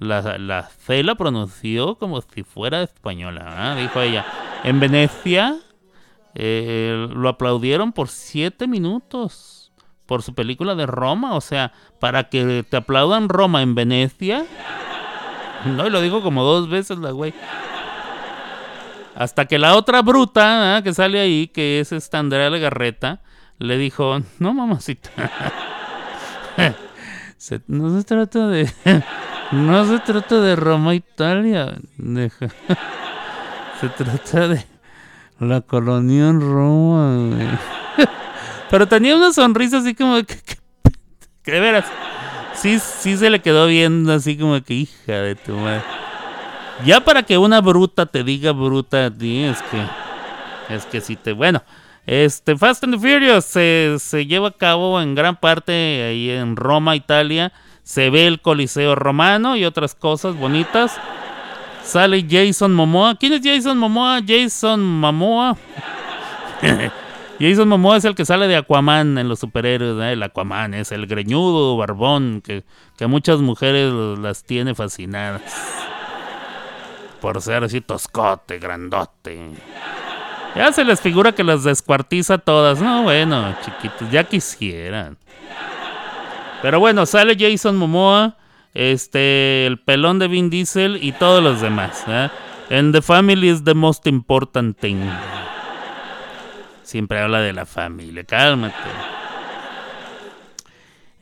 [0.00, 3.44] La, la C la pronunció como si fuera española.
[3.46, 3.76] ¿ah?
[3.76, 4.26] Dijo ella,
[4.62, 5.56] en Venecia
[6.34, 9.72] eh, lo aplaudieron por siete minutos
[10.04, 11.34] por su película de Roma.
[11.34, 14.44] O sea, para que te aplaudan Roma en Venecia.
[15.76, 17.34] No, y lo dijo como dos veces la güey.
[19.14, 23.20] Hasta que la otra bruta que sale ahí, que es esta Andrea Legarreta,
[23.58, 25.10] le dijo, no mamacita.
[27.66, 28.72] No se trata de.
[29.52, 31.74] no se trata de Roma, Italia.
[31.98, 32.48] deja.
[33.80, 34.64] se trata de
[35.40, 37.58] la colonia en Roma.
[38.70, 40.56] Pero tenía una sonrisa así como que, que,
[41.42, 41.84] que de veras.
[42.64, 45.82] Sí, sí se le quedó viendo así como que hija de tu madre.
[46.86, 49.12] Ya para que una bruta te diga bruta es
[49.70, 49.84] que.
[50.70, 51.34] Es que si te.
[51.34, 51.62] Bueno,
[52.06, 55.72] este Fast and Furious se, se lleva a cabo en gran parte
[56.08, 57.52] ahí en Roma, Italia.
[57.82, 60.98] Se ve el Coliseo Romano y otras cosas bonitas.
[61.82, 63.16] Sale Jason Momoa.
[63.16, 64.22] ¿Quién es Jason Momoa?
[64.26, 65.58] Jason Momoa.
[67.40, 70.00] Jason Momoa es el que sale de Aquaman en los superhéroes.
[70.02, 70.12] ¿eh?
[70.12, 72.64] El Aquaman es el greñudo, barbón, que,
[72.96, 75.42] que muchas mujeres las tiene fascinadas.
[77.20, 79.50] Por ser así toscote, grandote.
[80.54, 82.80] Ya se les figura que las descuartiza todas.
[82.80, 85.18] No, bueno, chiquitos, ya quisieran.
[86.62, 88.36] Pero bueno, sale Jason Momoa,
[88.72, 92.04] este, el pelón de Vin Diesel y todos los demás.
[92.06, 92.30] ¿eh?
[92.70, 95.00] And the family is the most important thing.
[96.84, 98.74] Siempre habla de la familia, cálmate.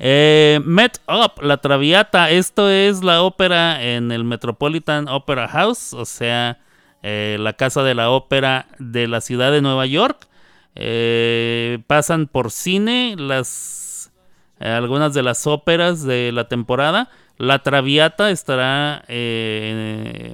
[0.05, 2.31] Eh, Met Up, La Traviata.
[2.31, 6.59] Esto es la ópera en el Metropolitan Opera House, o sea,
[7.05, 10.27] eh, la casa de la ópera de la ciudad de Nueva York.
[10.75, 14.11] Eh, pasan por cine las
[14.59, 17.09] eh, algunas de las óperas de la temporada.
[17.39, 19.05] La Traviata estará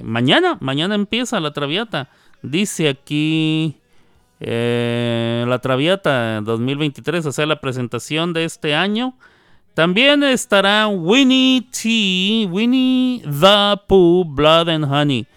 [0.03, 0.57] mañana.
[0.59, 2.09] Mañana empieza la Traviata.
[2.41, 3.79] Dice aquí
[4.39, 9.15] eh, la Traviata 2023, o sea, la presentación de este año.
[9.73, 12.47] También estará Winnie T.
[12.49, 15.27] Winnie the Pooh, Blood and Honey.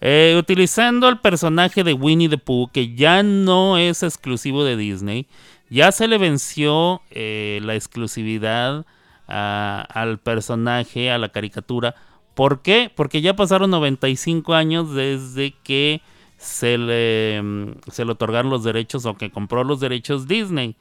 [0.00, 5.26] Eh, utilizando el personaje de Winnie the Pooh, que ya no es exclusivo de Disney.
[5.70, 8.84] Ya se le venció eh, la exclusividad
[9.26, 11.94] al personaje, a la caricatura.
[12.34, 12.92] ¿Por qué?
[12.94, 16.02] Porque ya pasaron 95 años desde que
[16.44, 20.76] se le, mm, se le otorgaron los derechos o que compró los derechos Disney.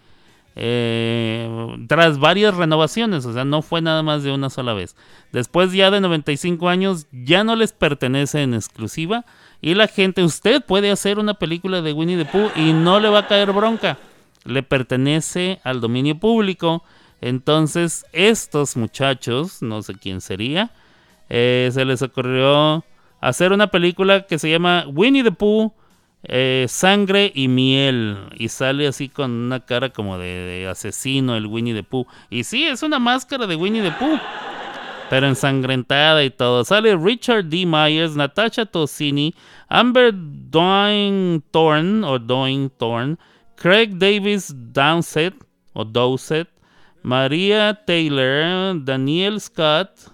[0.56, 1.50] Eh,
[1.88, 4.96] tras varias renovaciones, o sea, no fue nada más de una sola vez.
[5.32, 9.26] Después ya de 95 años ya no les pertenece en exclusiva
[9.62, 13.10] y la gente, usted puede hacer una película de Winnie the Pooh y no le
[13.10, 13.98] va a caer bronca.
[14.44, 16.84] Le pertenece al dominio público.
[17.22, 20.72] Entonces, estos muchachos, no sé quién sería,
[21.30, 22.84] eh, se les ocurrió
[23.24, 25.74] hacer una película que se llama Winnie the Pooh,
[26.24, 28.18] eh, Sangre y Miel.
[28.38, 32.06] Y sale así con una cara como de, asesino el Winnie the Pooh.
[32.30, 34.20] Y sí, es una máscara de Winnie the Pooh.
[35.10, 36.64] Pero ensangrentada y todo.
[36.66, 37.66] Sale Richard D.
[37.66, 39.34] Myers, Natasha Tosini,
[39.70, 43.18] Amber Doing Thorne o Doing Thorne,
[43.56, 45.36] Craig Davis Dowsett
[45.74, 46.50] o Dowsett,
[47.04, 50.13] Maria Taylor, Daniel Scott,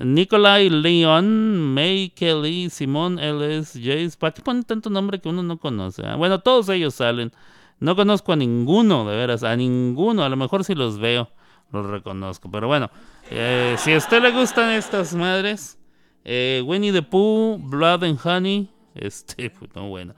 [0.00, 4.16] Nikolai Leon, May Kelly, Simone Ellis, Jace.
[4.18, 6.06] ¿Para qué ponen tanto nombre que uno no conoce?
[6.06, 6.16] ah?
[6.16, 7.32] Bueno, todos ellos salen.
[7.80, 10.24] No conozco a ninguno, de veras, a ninguno.
[10.24, 11.28] A lo mejor si los veo,
[11.72, 12.50] los reconozco.
[12.50, 12.90] Pero bueno,
[13.30, 15.78] eh, si a usted le gustan estas madres,
[16.24, 20.14] eh, Winnie the Pooh, Blood and Honey, este, pues no bueno.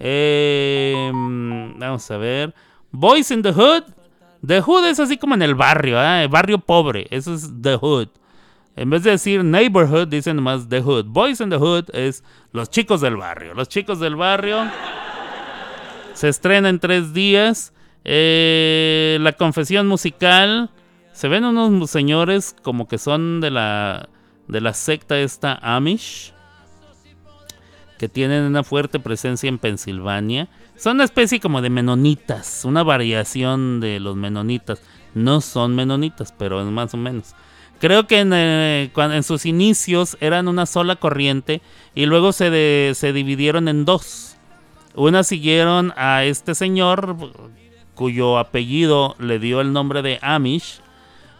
[0.00, 2.54] Mm, vamos a ver.
[2.90, 3.84] Boys in the Hood.
[4.44, 6.26] The Hood es así como en el barrio, ¿ah?
[6.28, 7.06] barrio pobre.
[7.10, 8.08] Eso es The Hood.
[8.74, 11.06] En vez de decir neighborhood, dicen más The Hood.
[11.06, 13.54] Boys in the Hood es los chicos del barrio.
[13.54, 14.64] Los chicos del barrio
[16.14, 17.74] se estrena en tres días.
[18.04, 20.70] Eh, la confesión musical.
[21.12, 24.08] Se ven unos señores como que son de la,
[24.48, 26.32] de la secta esta Amish.
[27.98, 30.48] Que tienen una fuerte presencia en Pensilvania.
[30.76, 32.64] Son una especie como de menonitas.
[32.64, 34.82] Una variación de los menonitas.
[35.14, 37.34] No son menonitas, pero es más o menos.
[37.82, 41.62] Creo que en, eh, en sus inicios eran una sola corriente
[41.96, 42.48] y luego se,
[43.12, 44.36] dividieron en dos.
[44.94, 47.16] Una siguieron a este señor
[47.96, 50.78] cuyo apellido le dio el nombre de Amish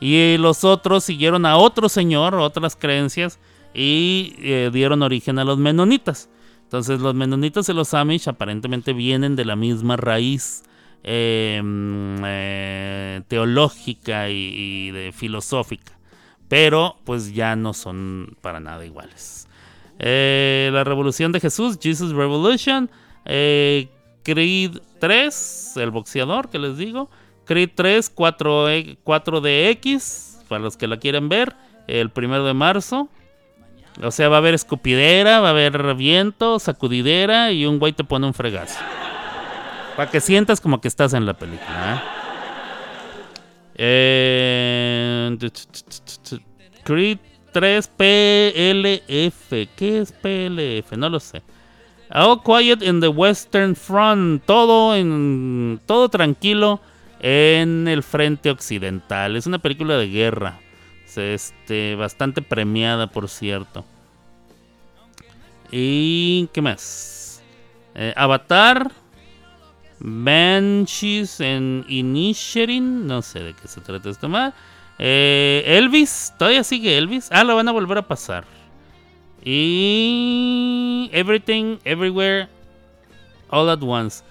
[0.01, 3.38] y los otros siguieron a otro señor, otras creencias
[3.72, 6.28] y eh, dieron origen a los menonitas.
[6.64, 10.64] Entonces los menonitas y los Amish aparentemente vienen de la misma raíz
[11.05, 16.02] mm, eh, teológica y, filosófica
[16.53, 19.49] pero pues ya no son para nada iguales.
[19.99, 22.91] Eh, la Revolución de Jesús, Jesus Revolution,
[23.25, 23.89] eh,
[24.23, 27.09] Creed 3, el boxeador que les digo,
[27.47, 33.09] Creed 3, 4, 4DX, para los que la quieren ver, el primero de marzo.
[34.03, 38.05] O sea, va a haber escupidera, va a haber viento, sacudidera y un güey te
[38.05, 38.79] pone un fregazo.
[39.97, 41.95] Para que sientas como que estás en la película.
[41.95, 42.22] ¿eh?
[43.85, 45.37] Eh,
[46.85, 47.18] Creed
[47.51, 49.51] 3 PLF.
[49.76, 50.97] ¿Qué es PLF?
[50.97, 51.43] No lo sé.
[52.11, 54.45] All Quiet in the Western Front.
[54.45, 56.80] Todo en todo tranquilo
[57.18, 59.35] en el frente occidental.
[59.35, 60.61] Es una película de guerra.
[61.16, 63.85] Este, bastante premiada, por cierto.
[65.72, 67.43] ¿Y qué más?
[67.97, 68.93] Eh, Avatar.
[70.03, 73.07] Banshees en Inisherin.
[73.07, 74.53] No sé de qué se trata esto más.
[74.99, 76.35] Eh, Elvis.
[76.39, 77.29] Todavía sigue Elvis.
[77.31, 78.45] Ah, lo van a volver a pasar.
[79.45, 81.09] Y.
[81.13, 82.49] Everything, Everywhere,
[83.51, 84.25] All at Once.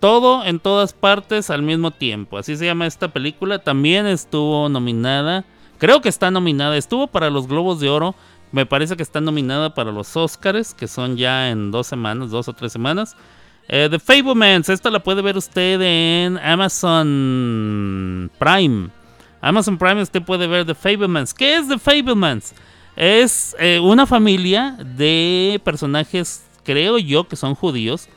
[0.00, 2.36] Todo en todas partes al mismo tiempo.
[2.36, 3.58] Así se llama esta película.
[3.58, 5.44] También estuvo nominada.
[5.78, 6.76] Creo que está nominada.
[6.76, 8.14] Estuvo para los Globos de Oro.
[8.52, 12.48] Me parece que está nominada para los Oscars, que son ya en dos semanas, dos
[12.48, 13.16] o tres semanas.
[13.68, 18.90] Eh, The Fablemans, esta la puede ver usted en Amazon Prime.
[19.40, 21.32] Amazon Prime usted puede ver The Fablemans.
[21.32, 22.54] ¿Qué es The Fablemans?
[22.96, 28.08] Es eh, una familia de personajes, creo yo, que son judíos.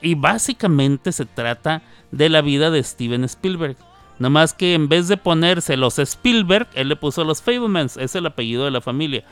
[0.00, 3.76] Y básicamente se trata de la vida de Steven Spielberg.
[4.18, 7.96] No más que en vez de ponerse los Spielberg, él le puso los Fablemans.
[7.96, 9.24] Es el apellido de la familia.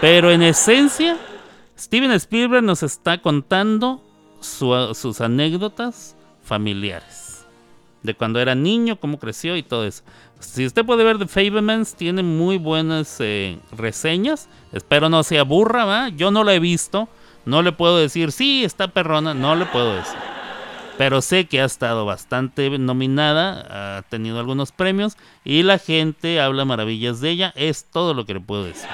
[0.00, 1.16] Pero en esencia,
[1.78, 4.05] Steven Spielberg nos está contando
[4.40, 7.46] sus anécdotas familiares.
[8.02, 10.04] De cuando era niño, cómo creció y todo eso.
[10.38, 14.48] Si usted puede ver The Fablemans, tiene muy buenas eh, reseñas.
[14.72, 16.08] Espero no se aburra, ¿va?
[16.10, 17.08] Yo no la he visto.
[17.46, 19.34] No le puedo decir, sí, está perrona.
[19.34, 20.18] No le puedo decir.
[20.98, 23.98] Pero sé que ha estado bastante nominada.
[23.98, 25.16] Ha tenido algunos premios.
[25.44, 27.52] Y la gente habla maravillas de ella.
[27.56, 28.88] Es todo lo que le puedo decir.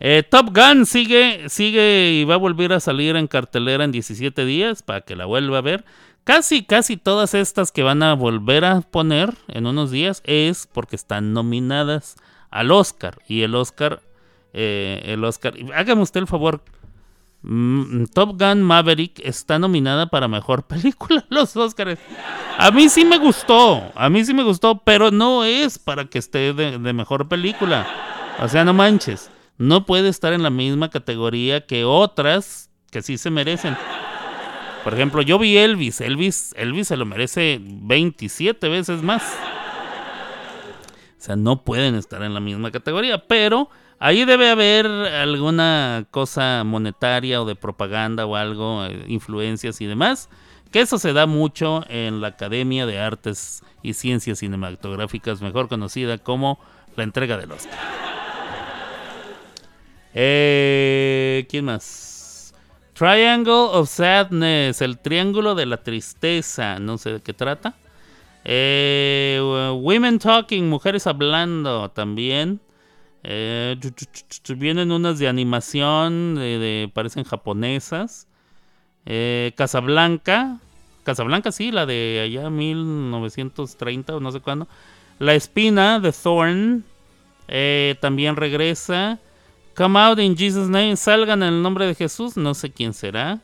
[0.00, 4.44] Eh, Top Gun sigue, sigue y va a volver a salir en cartelera en 17
[4.44, 5.84] días para que la vuelva a ver.
[6.24, 10.94] Casi, casi todas estas que van a volver a poner en unos días es porque
[10.94, 12.16] están nominadas
[12.50, 13.18] al Oscar.
[13.26, 14.02] Y el Oscar,
[14.52, 16.62] eh, el Oscar, hágame usted el favor.
[17.42, 21.98] Mm, Top Gun Maverick está nominada para mejor película los Oscars.
[22.58, 26.18] A mí sí me gustó, a mí sí me gustó, pero no es para que
[26.18, 27.86] esté de, de mejor película.
[28.40, 33.18] O sea, no manches, no puede estar en la misma categoría que otras que sí
[33.18, 33.76] se merecen.
[34.84, 36.00] Por ejemplo, yo vi Elvis.
[36.00, 39.22] Elvis, Elvis se lo merece 27 veces más.
[41.18, 46.62] O sea, no pueden estar en la misma categoría, pero ahí debe haber alguna cosa
[46.64, 50.30] monetaria o de propaganda o algo, eh, influencias y demás,
[50.70, 56.18] que eso se da mucho en la Academia de Artes y Ciencias Cinematográficas, mejor conocida
[56.18, 56.60] como
[56.94, 58.07] la entrega del Oscar.
[60.20, 62.52] Eh, ¿Quién más?
[62.92, 67.76] Triangle of Sadness, el triángulo de la tristeza, no sé de qué trata.
[68.44, 69.38] Eh,
[69.80, 72.58] women Talking, mujeres hablando también.
[73.22, 73.76] Eh,
[74.56, 76.40] vienen unas de animación,
[76.92, 78.26] parecen japonesas.
[79.06, 80.58] Eh, Casablanca,
[81.04, 84.66] Casablanca sí, la de allá 1930 o no sé cuándo.
[85.20, 86.84] La espina de Thorn
[88.00, 89.20] también regresa.
[89.78, 90.96] Come out in Jesus' name.
[90.96, 92.36] Salgan en el nombre de Jesús.
[92.36, 93.38] No sé quién será.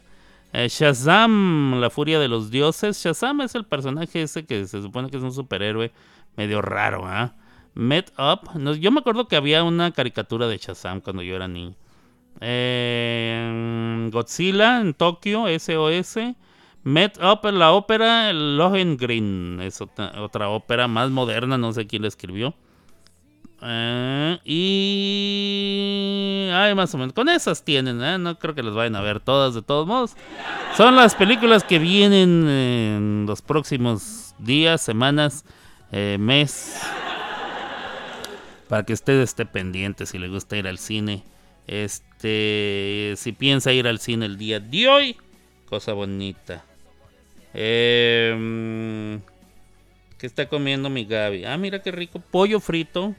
[0.53, 3.01] Eh, Shazam, la furia de los dioses.
[3.01, 5.93] Shazam es el personaje ese que se supone que es un superhéroe
[6.37, 7.37] medio raro, ¿ah?
[7.74, 8.51] Met Up.
[8.80, 11.76] yo me acuerdo que había una caricatura de Shazam cuando yo era niño.
[12.41, 16.16] Eh, Godzilla en Tokio, SOS.
[16.82, 19.61] Met Up en la ópera Lohengrin.
[19.61, 22.55] Es otra ópera más moderna, no sé quién la escribió.
[23.67, 25.61] Eh, y.
[26.53, 27.15] Ay, más o menos.
[27.15, 28.19] Con esas tienen, ¿eh?
[28.19, 30.12] No creo que las vayan a ver todas de todos modos.
[30.77, 35.47] Son las películas que vienen en los próximos días, semanas,
[35.93, 36.79] eh, mes.
[38.69, 41.25] Para que usted esté pendiente si le gusta ir al cine.
[41.67, 43.15] Este.
[43.17, 45.17] Si piensa ir al cine el día de hoy.
[45.71, 46.62] Cosa bonita.
[47.55, 49.19] Eh,
[50.19, 51.47] ¿Qué está comiendo mi Gaby?
[51.47, 52.21] Ah, mira qué rico.
[52.31, 53.15] Pollo frito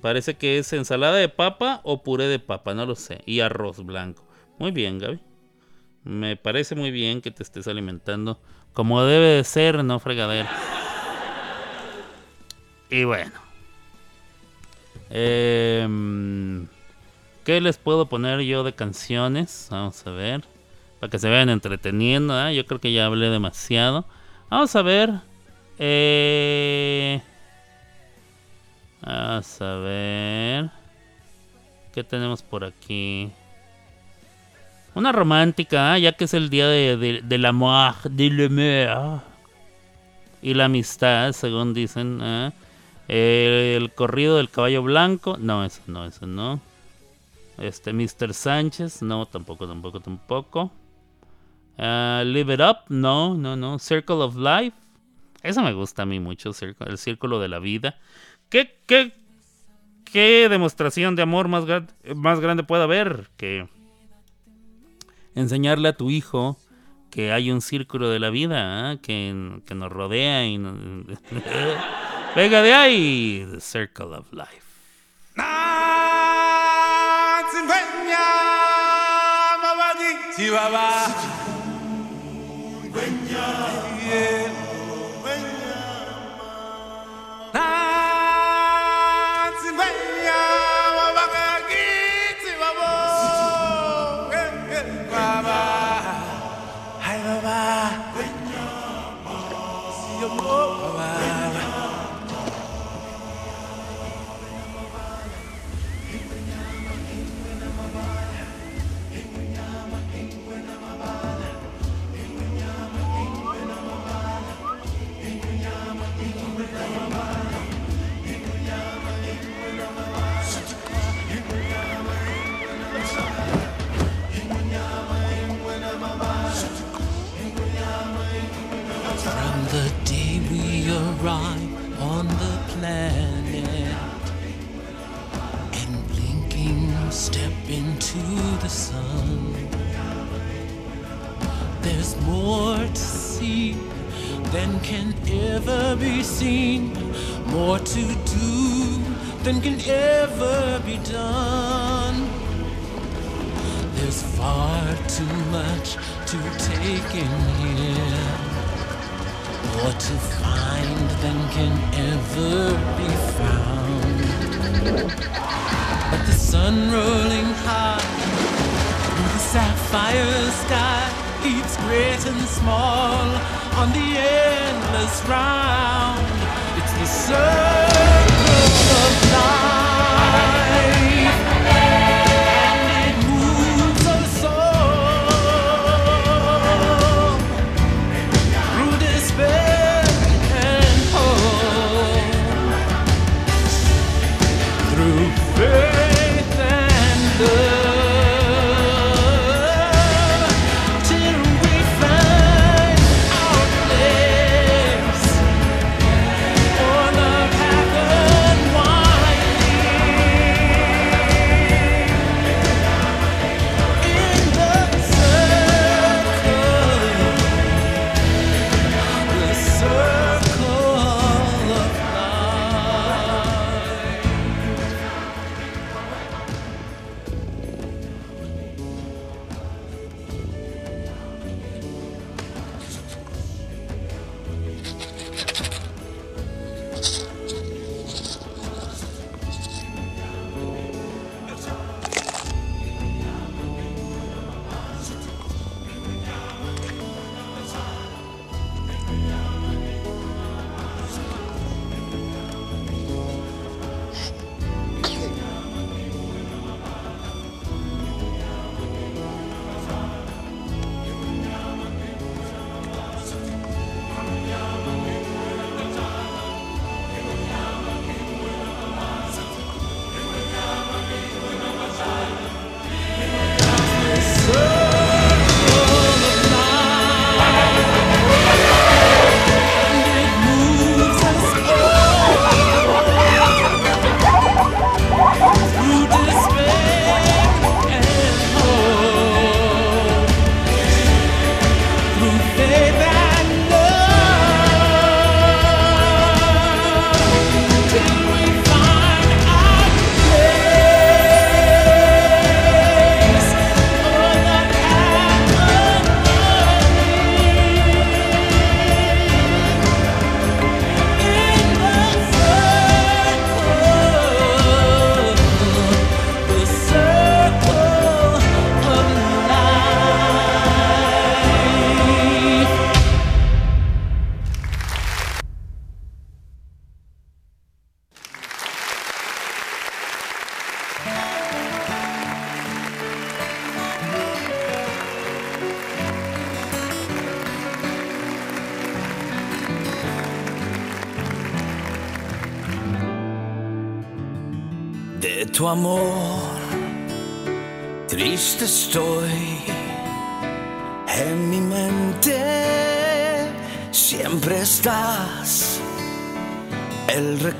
[0.00, 3.20] Parece que es ensalada de papa o puré de papa, no lo sé.
[3.26, 4.24] Y arroz blanco.
[4.58, 5.20] Muy bien, Gaby.
[6.04, 8.40] Me parece muy bien que te estés alimentando
[8.72, 10.50] como debe de ser, no fregadera.
[12.90, 13.32] Y bueno.
[15.10, 16.66] Em,
[17.44, 19.68] ¿Qué les puedo poner yo de canciones?
[19.70, 20.44] Vamos a ver.
[21.00, 22.40] Para que se vayan entreteniendo.
[22.46, 22.54] ¿eh?
[22.54, 24.06] Yo creo que ya hablé demasiado.
[24.48, 25.10] Vamos a ver.
[25.78, 27.20] Eh...
[29.10, 29.40] A
[29.82, 30.70] ver.
[31.94, 33.30] ¿Qué tenemos por aquí?
[34.94, 36.02] Una romántica, ¿eh?
[36.02, 37.94] ya que es el día de, de, de de l'amor.
[40.42, 42.18] Y la amistad, según dicen.
[42.22, 42.52] ¿eh?
[43.08, 45.38] El corrido del caballo blanco.
[45.38, 46.60] No, eso no, eso no.
[47.56, 48.34] Este, Mr.
[48.34, 49.00] Sánchez.
[49.00, 50.70] No, tampoco, tampoco, tampoco.
[51.78, 52.76] Ah, Live It Up.
[52.90, 53.78] No, no, no.
[53.78, 54.76] Circle of Life.
[55.42, 56.50] Eso me gusta a mí mucho.
[56.80, 57.96] El círculo de la vida.
[58.50, 59.12] ¿Qué, qué,
[60.10, 63.68] qué demostración de amor más, gra- más grande puede haber que
[65.34, 66.58] enseñarle a tu hijo
[67.10, 68.96] que hay un círculo de la vida ¿ah?
[69.02, 70.74] que, que nos rodea y nos...
[72.36, 74.66] venga de ahí the circle of life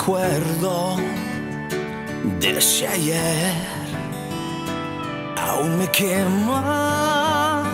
[0.09, 0.97] recuerdo
[2.41, 3.53] de ese ayer.
[5.37, 7.65] Aún me quema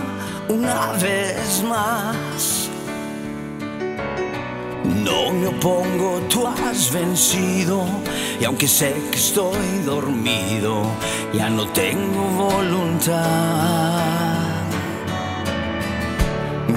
[0.49, 2.69] una vez más.
[4.83, 7.85] No me opongo, tú has vencido
[8.41, 10.83] y aunque sé que estoy dormido,
[11.33, 13.13] ya no tengo voluntad.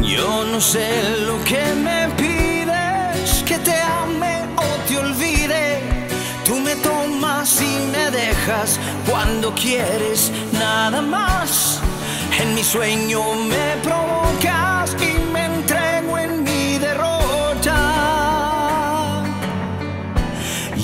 [0.03, 0.89] Yo no sé
[1.27, 5.28] lo que me pides, que te ame o te olvide.
[7.51, 8.79] Y me dejas
[9.09, 11.81] cuando quieres nada más.
[12.39, 17.75] En mi sueño me provocas y me entrego en mi derrota.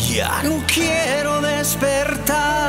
[0.08, 2.63] Ya no quiero despertar.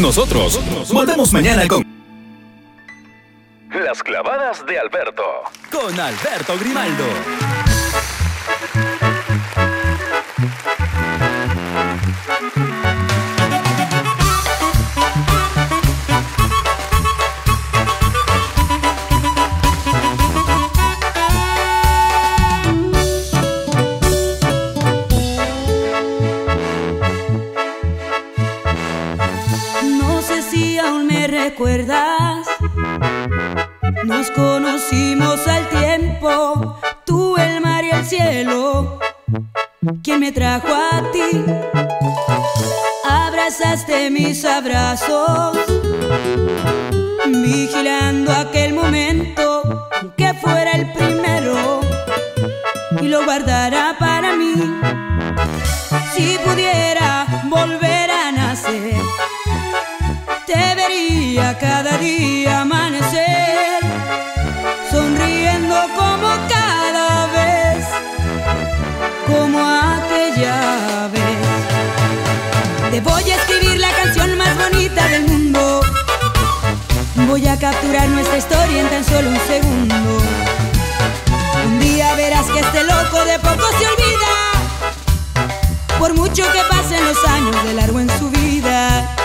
[0.00, 0.58] Nosotros
[0.90, 1.84] volvemos mañana con
[3.68, 5.22] Las clavadas de Alberto.
[5.70, 7.69] Con Alberto Grimaldo.
[40.20, 41.30] Me trajo a ti?
[43.08, 45.56] Abrazaste mis abrazos,
[47.26, 51.80] vigilando aquel momento que fuera el primero
[53.00, 54.54] y lo guardara para mí.
[56.14, 59.00] Si pudiera volver a nacer
[60.46, 63.80] te vería cada día amanecer,
[64.90, 67.86] sonriendo como cada vez,
[69.26, 69.69] como
[73.04, 75.80] Voy a escribir la canción más bonita del mundo.
[77.26, 79.94] Voy a capturar nuestra historia en tan solo un segundo.
[81.66, 84.32] Un día verás que este loco de poco se olvida.
[85.98, 89.19] Por mucho que pasen los años de largo en su vida.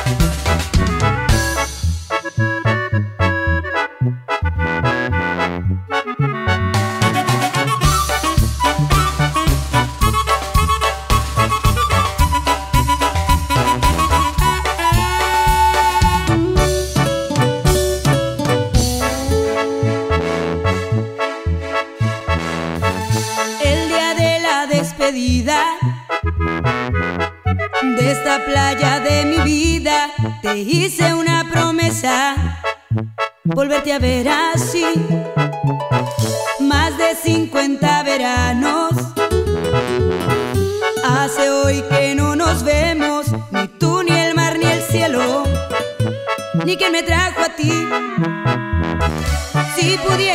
[30.75, 32.35] Hice una promesa,
[33.43, 34.85] volverte a ver así.
[36.59, 38.91] Más de 50 veranos.
[41.03, 45.43] Hace hoy que no nos vemos, ni tú, ni el mar, ni el cielo,
[46.65, 47.71] ni quien me trajo a ti.
[49.75, 50.34] Si pudiera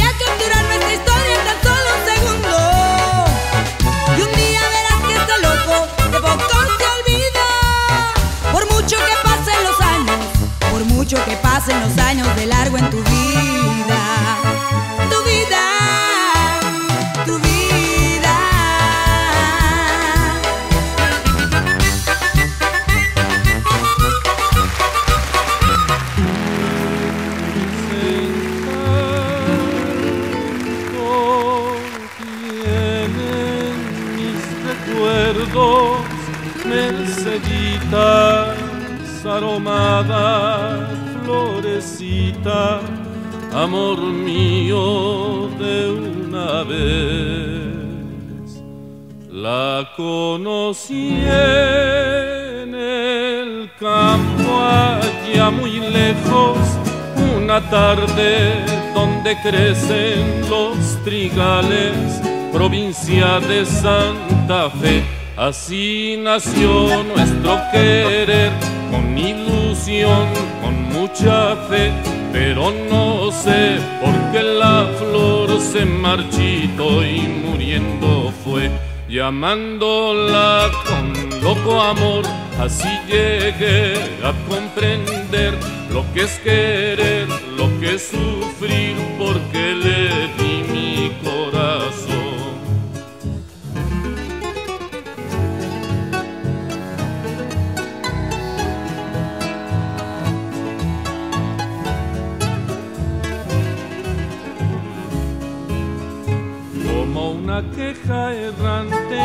[11.17, 13.10] que pasen los años de largo en tu vida.
[43.53, 48.61] Amor mío de una vez.
[49.31, 56.57] La conocí en el campo allá muy lejos,
[57.37, 62.21] una tarde donde crecen los trigales,
[62.51, 65.03] provincia de Santa Fe.
[65.37, 68.51] Así nació nuestro querer,
[68.91, 70.27] con ilusión,
[70.61, 71.91] con mucha fe,
[72.31, 78.69] pero no sé por qué la flor se marchitó y muriendo fue.
[79.09, 82.23] Llamándola con loco amor,
[82.59, 85.53] así llegué a comprender
[85.91, 87.27] lo que es querer,
[87.57, 90.30] lo que es sufrir, porque le
[108.11, 109.21] errante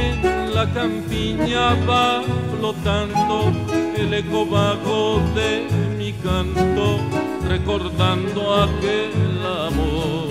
[0.54, 3.52] la campiña va flotando
[3.96, 5.66] el eco vago de
[5.98, 6.98] mi canto,
[7.48, 10.28] recordando aquel amor.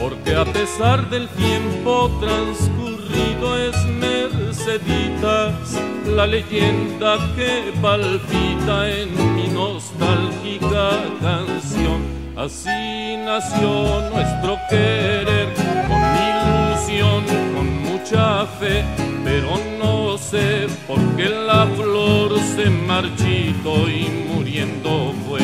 [0.00, 10.90] Porque a pesar del tiempo transcurrido es Merceditas la leyenda que palpita en mi nostálgica
[11.20, 12.00] canción.
[12.36, 15.41] Así nació nuestro querer,
[17.00, 18.84] con mucha fe,
[19.24, 25.40] pero no sé por qué la flor se marchitó y muriendo fue.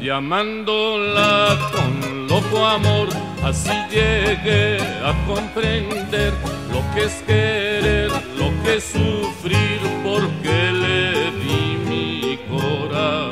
[0.00, 3.08] Llamándola con loco amor,
[3.44, 6.32] así llegué a comprender
[6.72, 13.31] lo que es querer, lo que es sufrir, porque le di mi corazón.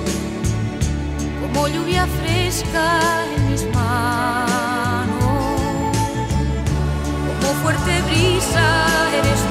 [1.53, 5.13] como lluvia fresca en mis manos,
[7.39, 8.65] como fuerte brisa
[9.13, 9.50] eres tú,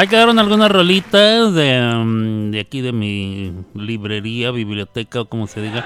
[0.00, 5.60] Ahí quedaron algunas rolitas de, mm, de aquí de mi librería, biblioteca o como se
[5.60, 5.84] diga.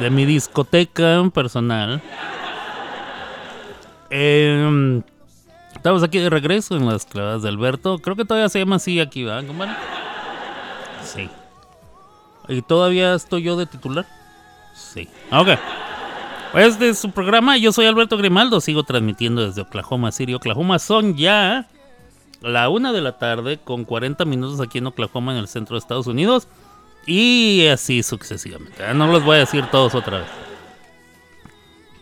[0.00, 2.00] De mi discoteca personal.
[4.08, 5.02] Em,
[5.74, 7.98] estamos aquí de regreso en las clavadas de Alberto.
[7.98, 9.74] Creo que todavía se llama así aquí, ¿verdad, compadre?
[11.04, 11.28] Sí.
[12.48, 14.06] ¿Y todavía estoy yo de titular?
[14.72, 15.06] Sí.
[15.30, 15.48] Ok.
[16.54, 17.58] Este es su programa.
[17.58, 18.62] Yo soy Alberto Grimaldo.
[18.62, 20.78] Sigo transmitiendo desde Oklahoma City, Oklahoma.
[20.78, 21.68] Son ya
[22.42, 25.78] la una de la tarde con 40 minutos aquí en Oklahoma, en el centro de
[25.78, 26.48] Estados Unidos.
[27.06, 28.84] Y así sucesivamente.
[28.84, 30.28] Ah, No los voy a decir todos otra vez.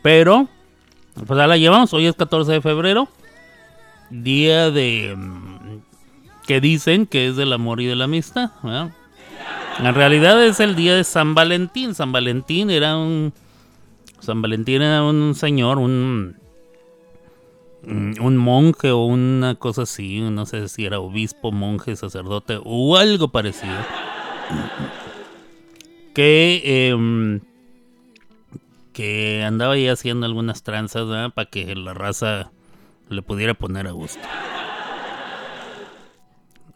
[0.03, 0.49] Pero,
[1.27, 1.93] pues ya la llevamos.
[1.93, 3.09] Hoy es 14 de febrero.
[4.11, 5.15] Día de...
[5.17, 5.79] mm,
[6.47, 8.51] que dicen que es del amor y de la amistad.
[8.63, 8.91] ¿verdad?
[9.79, 11.95] En realidad es el día de San Valentín.
[11.95, 13.33] San Valentín era un...
[14.19, 16.40] San Valentín era un señor, un...
[17.83, 20.21] Un monje o una cosa así.
[20.21, 23.77] No sé si era obispo, monje, sacerdote o algo parecido.
[26.15, 26.89] Que...
[26.91, 27.41] em,
[28.93, 32.51] que andaba ahí haciendo algunas tranzas para que la raza
[33.09, 34.21] le pudiera poner a gusto.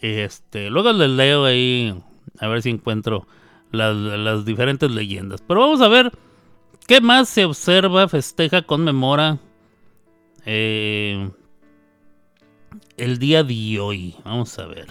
[0.01, 1.95] Este, luego les leo ahí
[2.39, 3.27] a ver si encuentro
[3.73, 5.43] las, las diferentes leyendas.
[5.47, 6.13] Pero vamos a ver
[6.87, 9.39] qué más se observa, festeja, conmemora
[10.47, 11.31] eh,
[12.97, 14.15] el día de hoy.
[14.25, 14.89] Vamos a ver.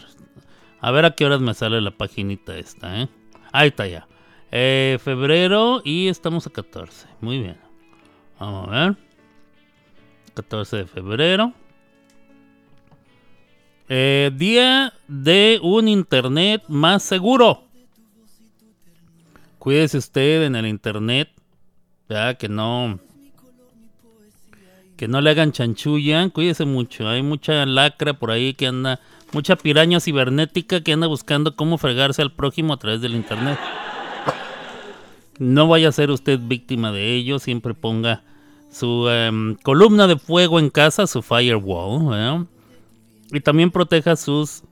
[0.80, 3.10] A ver a qué horas me sale la paginita esta, ¿eh?
[3.52, 4.08] Ahí está ya.
[4.52, 7.08] Eh, febrero y estamos a 14.
[7.22, 7.58] Muy bien.
[8.40, 8.98] Vamos a ver.
[10.34, 11.54] 14 de febrero.
[13.88, 17.64] Día de un internet más seguro.
[19.60, 21.30] Cuídese usted en el internet.
[22.10, 23.00] Ya que no.
[25.04, 26.30] Que no le hagan chanchulla.
[26.30, 27.10] Cuídese mucho.
[27.10, 29.02] Hay mucha lacra por ahí que anda.
[29.34, 33.60] Mucha piraña cibernética que anda buscando cómo fregarse al prójimo a través del internet.
[35.40, 37.40] No vaya a ser usted víctima de ello.
[37.40, 38.24] Siempre ponga
[38.72, 42.48] su em, columna de fuego en casa, su firewall.
[43.34, 44.64] Y también proteja sus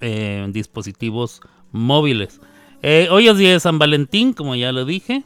[0.00, 2.40] eh, dispositivos móviles.
[2.80, 5.22] Eh, hoy es día de San Valentín, como ya lo dije.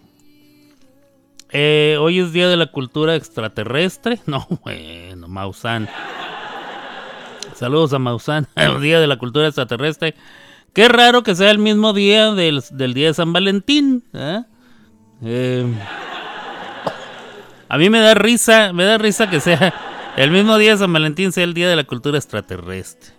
[1.51, 4.21] Eh, hoy es día de la cultura extraterrestre.
[4.27, 5.89] No, bueno, Mausan.
[7.55, 8.47] Saludos a Mausan.
[8.81, 10.15] día de la cultura extraterrestre.
[10.73, 12.63] Qué raro que sea el mismo día del,
[12.95, 14.05] día de San Valentín.
[14.13, 14.43] ¿eh?
[15.23, 15.67] Eh,
[17.69, 19.75] a mí me da risa, me da risa que sea
[20.19, 23.13] el mismo día de San Valentín sea el día de la cultura extraterrestre.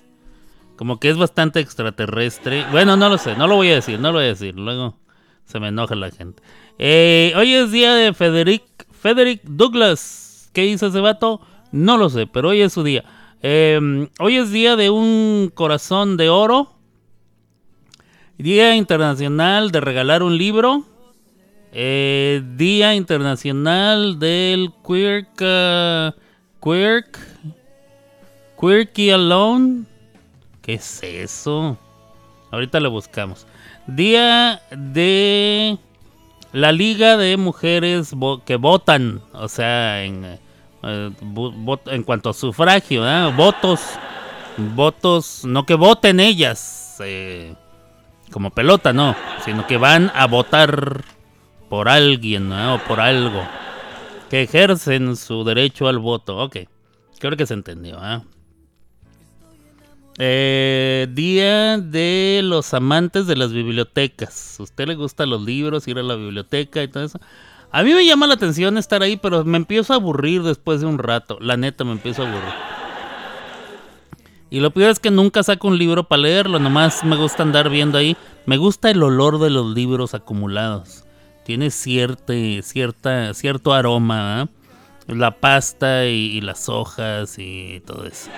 [0.76, 2.66] Como que es bastante extraterrestre.
[2.72, 4.56] Bueno, no lo sé, no lo voy a decir, no lo voy a decir.
[4.56, 4.98] Luego
[5.46, 6.44] se me enoja la gente.
[6.82, 10.50] Eh, hoy es día de Frederick, Frederick Douglass.
[10.54, 11.42] ¿Qué hizo ese vato?
[11.74, 13.04] No lo sé, pero hoy es su día.
[13.44, 16.72] Eh, hoy es día de un corazón de oro.
[18.38, 20.86] Día Internacional de regalar un libro.
[21.74, 25.42] Eh, Día Internacional del Quirk.
[25.42, 26.12] uh,
[26.64, 27.20] quirk.
[28.60, 29.84] Quirky Alone.
[30.62, 31.78] ¿Qué es eso?
[32.52, 33.46] Ahorita lo buscamos.
[33.86, 35.78] Día de
[36.52, 38.12] la Liga de Mujeres
[38.46, 39.22] que votan.
[39.34, 40.40] O sea, en,
[40.84, 41.12] eh,
[41.88, 43.32] en cuanto a sufragio, ¿eh?
[43.36, 43.82] votos.
[44.58, 46.98] Votos, no que voten ellas.
[47.02, 47.56] eh,
[48.32, 49.16] como pelota, no.
[49.44, 51.04] Sino que van a votar
[51.70, 52.76] por alguien ¿no?
[52.76, 53.44] o por algo.
[54.30, 56.38] Que ejercen su derecho al voto.
[56.38, 56.58] Ok.
[57.20, 57.98] Creo que se entendió.
[58.00, 58.24] ¿ah?
[60.22, 64.60] Eh, día de los amantes de las bibliotecas.
[64.60, 67.22] ¿A usted le gustan los libros, ir a la biblioteca y todo eso?
[67.72, 70.88] A mí me llama la atención estar ahí, pero me empiezo a aburrir después de
[70.88, 71.38] un rato.
[71.40, 72.54] La neta, me empiezo a aburrir.
[74.50, 77.70] Y lo peor es que nunca saco un libro para leerlo, nomás me gusta andar
[77.70, 78.18] viendo ahí.
[78.46, 81.06] Me gusta el olor de los libros acumulados.
[81.46, 84.48] Tiene cierte, cierta, cierto aroma, ¿ah?
[85.08, 88.30] La pasta y las hojas y todo eso.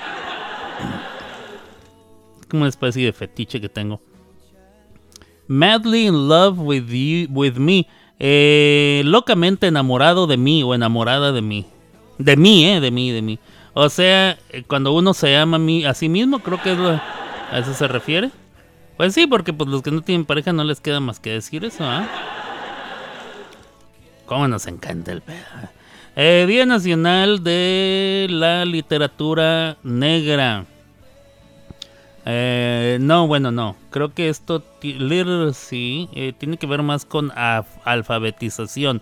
[2.51, 4.01] Como una especie de fetiche que tengo.
[5.47, 7.87] Madly in love with you, with me.
[8.19, 11.65] Eh, locamente enamorado de mí o enamorada de mí.
[12.17, 13.39] De mí, eh, de mí, de mí.
[13.73, 17.57] O sea, eh, cuando uno se ama a, mí, a sí mismo, creo que a
[17.57, 18.31] eso se refiere.
[18.97, 21.63] Pues sí, porque pues los que no tienen pareja no les queda más que decir
[21.63, 22.05] eso, ¿ah?
[24.25, 25.37] Cómo nos encanta el pedo.
[26.17, 30.65] Eh, Día Nacional de la Literatura Negra.
[32.25, 33.75] Eh, no, bueno, no.
[33.89, 39.01] Creo que esto, literacy, eh, tiene que ver más con alfabetización.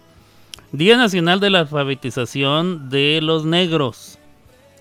[0.71, 4.19] Día Nacional de la Alfabetización de los Negros.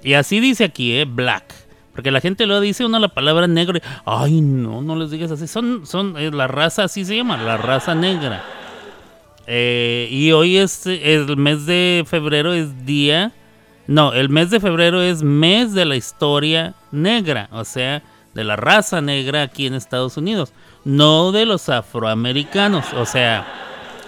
[0.03, 1.05] Y así dice aquí, ¿eh?
[1.07, 1.55] Black.
[1.93, 5.49] Porque la gente lo dice uno la palabra negro ay, no, no les digas así.
[5.49, 8.45] Son, son, eh, la raza así se llama, la raza negra.
[9.49, 13.32] Eh, y hoy es el mes de febrero es día,
[13.86, 18.03] no, el mes de febrero es mes de la historia negra, o sea,
[18.35, 20.53] de la raza negra aquí en Estados Unidos,
[20.85, 23.46] no de los afroamericanos, o sea,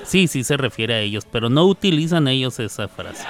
[0.04, 3.26] sí, sí se refiere a ellos, pero no utilizan ellos esa frase.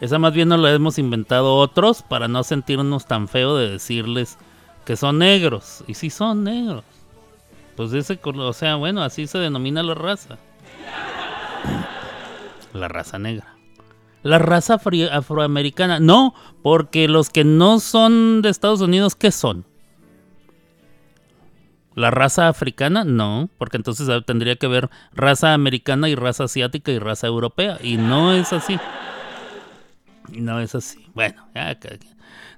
[0.00, 4.36] Esa más bien nos la hemos inventado otros para no sentirnos tan feo de decirles
[4.84, 6.84] que son negros, y sí son negros.
[7.76, 10.36] Pues ese, o sea, bueno, así se denomina la raza.
[12.72, 13.53] La raza negra.
[14.24, 14.80] La raza
[15.12, 16.00] afroamericana.
[16.00, 19.64] No, porque los que no son de Estados Unidos, ¿qué son?
[21.94, 26.90] La raza africana, no, porque entonces ah, tendría que haber raza americana y raza asiática
[26.90, 27.78] y raza europea.
[27.82, 28.78] Y no es así.
[30.32, 31.06] No es así.
[31.14, 31.78] Bueno, ya.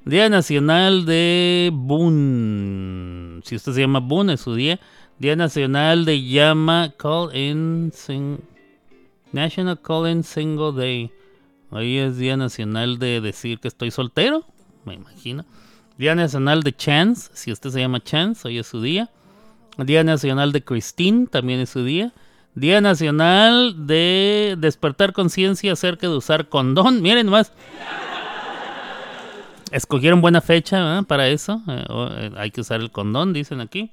[0.05, 3.43] Día Nacional de Boone.
[3.45, 4.79] Si usted se llama Boone, es su día.
[5.19, 8.39] Día Nacional de Llama Call in Sing-
[9.33, 11.11] National Call in Single Day.
[11.71, 14.45] Hoy es Día Nacional de decir que estoy soltero,
[14.85, 15.45] me imagino.
[15.99, 19.11] Día Nacional de Chance, si usted se llama Chance, hoy es su día.
[19.79, 22.13] Día Nacional de Christine, también es su día.
[22.55, 27.03] Día Nacional de despertar conciencia acerca de usar condón.
[27.03, 27.53] Miren más.
[29.73, 31.63] Escogieron buena fecha para eso.
[31.69, 33.91] Eh, eh, hay que usar el condón, dicen aquí.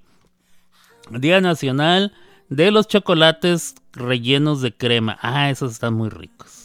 [1.10, 2.14] Día Nacional
[2.50, 5.18] de los chocolates rellenos de crema.
[5.22, 6.63] Ah, esos están muy ricos.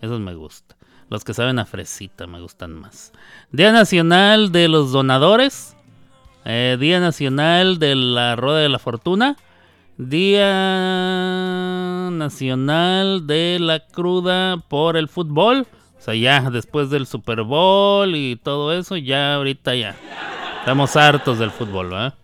[0.00, 0.76] Esos me gustan.
[1.08, 3.12] Los que saben a fresita me gustan más.
[3.50, 5.76] Día Nacional de los donadores.
[6.44, 9.36] Eh, Día Nacional de la Rueda de la Fortuna.
[9.96, 10.48] Día
[12.10, 15.66] Nacional de la Cruda por el Fútbol.
[15.98, 19.94] O sea, ya después del Super Bowl y todo eso, ya ahorita ya.
[20.60, 22.14] Estamos hartos del fútbol, ¿verdad?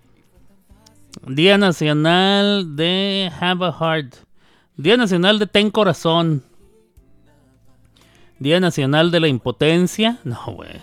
[1.26, 4.14] Día Nacional de Have a Heart.
[4.76, 6.42] Día Nacional de Ten Corazón.
[8.38, 10.18] Día Nacional de la Impotencia.
[10.24, 10.80] No, bueno.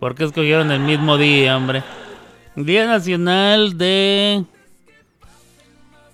[0.00, 1.82] ¿Por qué escogieron el mismo día, hombre?
[2.56, 4.44] Día Nacional de...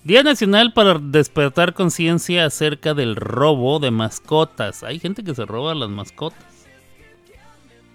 [0.05, 4.83] Día Nacional para despertar conciencia acerca del robo de mascotas.
[4.83, 6.67] Hay gente que se roba las mascotas.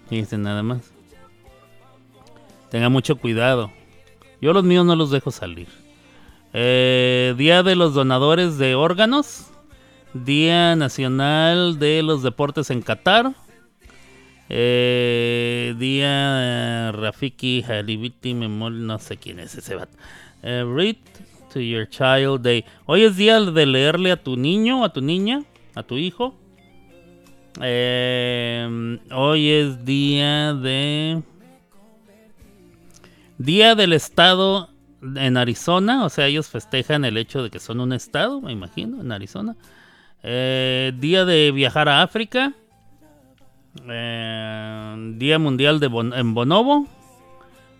[0.08, 0.92] Fíjense nada más.
[2.70, 3.72] Tenga mucho cuidado.
[4.40, 5.68] Yo los míos no los dejo salir.
[6.52, 9.46] Eh, Día de los donadores de órganos.
[10.24, 13.34] Día Nacional de los Deportes en Qatar.
[14.48, 19.96] Eh, día eh, Rafiki Halibiti Memol, no sé quién es ese vato.
[20.42, 20.96] Eh, read
[21.52, 22.64] to your child day.
[22.86, 25.42] Hoy es día de leerle a tu niño, a tu niña,
[25.74, 26.34] a tu hijo.
[27.60, 31.22] Eh, hoy es día de.
[33.38, 34.70] Día del Estado
[35.02, 36.04] en Arizona.
[36.04, 39.56] O sea, ellos festejan el hecho de que son un estado, me imagino, en Arizona.
[40.22, 42.52] Eh, día de viajar a África.
[43.88, 46.86] Eh, día mundial de en Bonobo.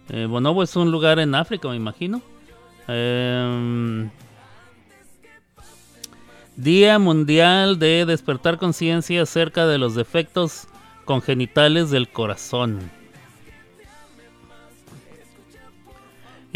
[0.08, 2.22] Eh, Bonobo es un lugar en África, me imagino.
[2.88, 4.08] Eh,
[6.56, 10.68] Día Mundial de despertar conciencia acerca de los defectos
[11.04, 12.78] congenitales del corazón.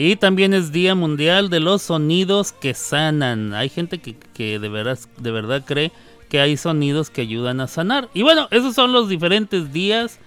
[0.03, 3.53] Y también es Día Mundial de los sonidos que sanan.
[3.53, 4.71] Hay gente que, que de,
[5.19, 5.93] de verdad cree
[6.31, 8.09] que hay sonidos que ayudan a sanar.
[8.15, 10.19] Y bueno, esos son los diferentes días,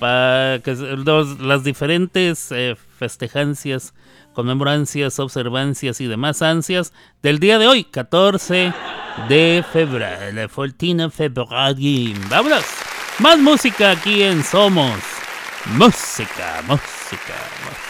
[0.00, 3.94] para que, los- las diferentes eh, festejancias,
[4.32, 6.92] conmemorancias, observancias y demás ansias
[7.22, 8.72] del día de hoy, 14
[9.28, 10.48] de febrero.
[10.48, 12.14] 14 de febrero.
[12.28, 12.64] Vámonos.
[13.20, 14.98] Más música aquí en Somos.
[15.76, 17.89] Música, música, música.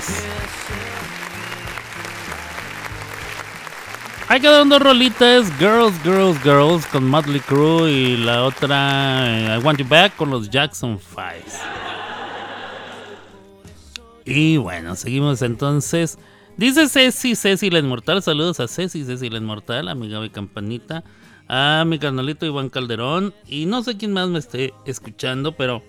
[4.31, 9.61] Ahí quedaron dos rolitas, Girls, Girls, Girls con Motley Crue y la otra eh, I
[9.61, 11.19] Want You Back con los Jackson 5.
[14.23, 16.17] Y bueno, seguimos entonces.
[16.55, 21.03] Dice Ceci, Ceci la Inmortal, saludos a Ceci, Ceci la Inmortal, a mi Gaby Campanita,
[21.49, 25.83] a mi carnalito Iván Calderón y no sé quién más me esté escuchando, pero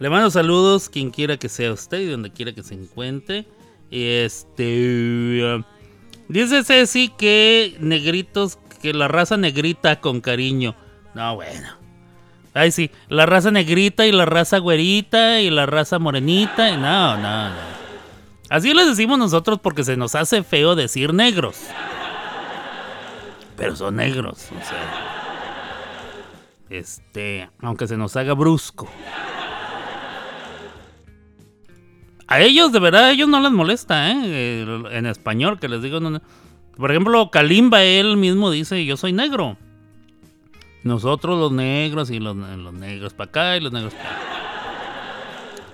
[0.00, 3.46] le mando saludos quien quiera que sea usted y donde quiera que se encuentre.
[3.92, 5.62] Y este.
[6.28, 10.74] Dice Ceci que negritos, que la raza negrita con cariño.
[11.14, 11.68] No, bueno.
[12.54, 16.76] Ay, sí, la raza negrita y la raza güerita y la raza morenita.
[16.76, 17.78] No, no, no.
[18.50, 21.56] Así les decimos nosotros porque se nos hace feo decir negros.
[23.56, 25.08] Pero son negros, o sea.
[26.70, 28.88] Este, aunque se nos haga brusco.
[32.28, 34.66] A ellos, de verdad, a ellos no les molesta, ¿eh?
[34.92, 35.98] En español, que les digo.
[36.76, 39.56] Por ejemplo, Kalimba, él mismo dice: Yo soy negro.
[40.84, 44.18] Nosotros los negros y los, negros para acá y los negros para acá.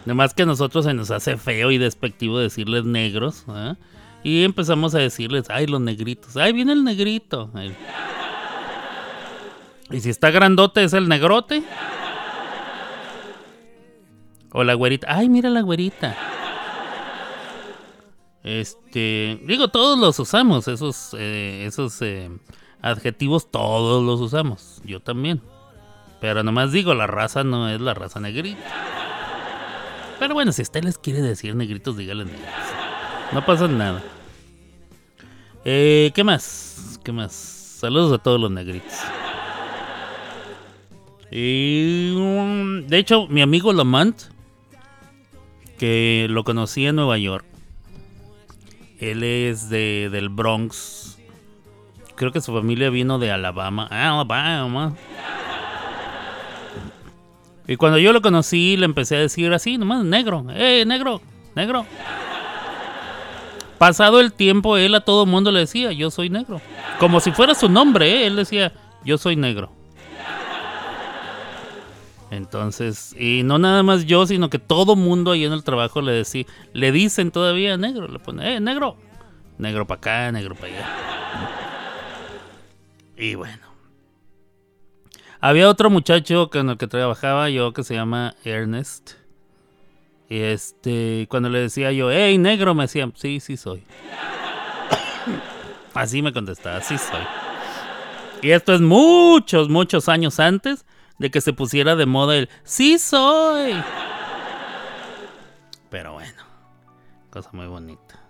[0.04, 3.44] Además que a nosotros se nos hace feo y despectivo decirles negros.
[3.48, 3.74] ¿eh?
[4.22, 6.36] Y empezamos a decirles, ay, los negritos.
[6.36, 7.50] Ay, viene el negrito.
[9.90, 11.64] Y si está grandote es el negrote.
[14.52, 15.08] O la güerita.
[15.10, 16.16] Ay, mira la güerita.
[18.44, 22.30] Este, digo, todos los usamos, esos, eh, esos eh,
[22.82, 24.82] adjetivos, todos los usamos.
[24.84, 25.40] Yo también.
[26.20, 28.60] Pero nomás digo, la raza no es la raza negrita.
[30.18, 32.52] Pero bueno, si usted les quiere decir negritos, dígale negritos.
[33.32, 34.02] No pasa nada.
[35.64, 37.00] Eh, ¿Qué más?
[37.02, 37.32] ¿Qué más?
[37.32, 38.92] Saludos a todos los negritos.
[41.30, 44.16] Y, mm, de hecho, mi amigo Lamont,
[45.78, 47.44] que lo conocí en Nueva York,
[48.98, 51.18] él es de, del Bronx.
[52.14, 53.86] Creo que su familia vino de Alabama.
[53.90, 54.94] Alabama.
[57.66, 61.20] Y cuando yo lo conocí, le empecé a decir así, nomás, negro, eh, negro,
[61.54, 61.86] negro.
[63.78, 66.60] Pasado el tiempo, él a todo mundo le decía, yo soy negro.
[66.98, 68.26] Como si fuera su nombre, ¿eh?
[68.26, 68.72] él decía,
[69.04, 69.72] yo soy negro.
[72.36, 76.12] Entonces, y no nada más yo, sino que todo mundo ahí en el trabajo le
[76.12, 78.96] decía, le dicen todavía negro, le ponen, eh, negro,
[79.56, 80.86] negro para acá, negro para allá.
[83.16, 83.62] Y bueno.
[85.40, 89.12] Había otro muchacho con el que trabajaba yo que se llama Ernest.
[90.28, 93.84] Y este, cuando le decía yo, hey, negro, me decían, sí, sí soy.
[95.94, 97.20] Así me contestaba, sí soy.
[98.42, 100.84] Y esto es muchos, muchos años antes
[101.18, 103.74] de que se pusiera de moda el, sí soy.
[105.90, 106.42] Pero bueno,
[107.30, 108.20] cosa muy bonita.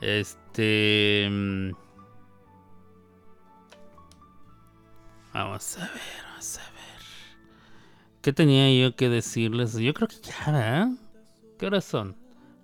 [0.00, 1.28] Este...
[1.30, 1.70] mm,
[5.32, 5.90] Vamos a ver,
[6.28, 7.02] vamos a ver.
[8.22, 9.74] ¿Qué tenía yo que decirles?
[9.74, 10.88] Yo creo que ya, ¿verdad?
[11.58, 12.16] ¿Qué horas son?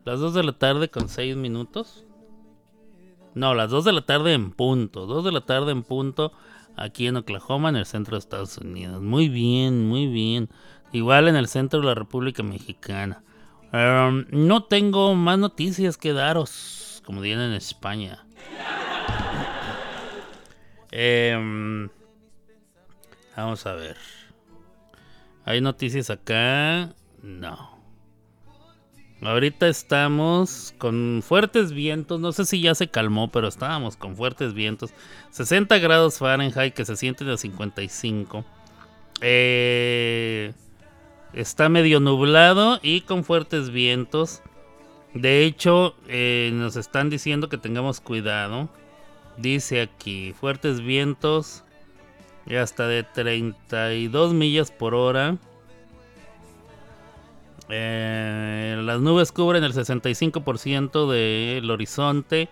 [0.04, 2.04] ¿Las 2 de la tarde con 6 minutos?
[3.34, 5.06] No, las 2 de la tarde en punto.
[5.06, 6.32] 2 de la tarde en punto
[6.76, 9.02] aquí en Oklahoma, en el centro de Estados Unidos.
[9.02, 10.48] Muy bien, muy bien.
[10.92, 13.22] Igual en el centro de la República Mexicana.
[13.72, 18.24] No tengo más noticias que daros, como dirían en España.
[20.92, 21.88] Em,
[23.36, 23.96] vamos a ver.
[25.44, 26.94] ¿Hay noticias acá?
[27.20, 27.73] No.
[29.24, 32.20] Ahorita estamos con fuertes vientos.
[32.20, 34.92] No sé si ya se calmó, pero estábamos con fuertes vientos.
[35.30, 38.44] 60 grados Fahrenheit que se sienten a 55.
[39.22, 40.52] Eh,
[41.32, 44.42] está medio nublado y con fuertes vientos.
[45.14, 48.68] De hecho, eh, nos están diciendo que tengamos cuidado.
[49.38, 51.64] Dice aquí, fuertes vientos
[52.46, 55.38] y hasta de 32 millas por hora.
[57.68, 62.48] Eh, las nubes cubren el 65% del horizonte.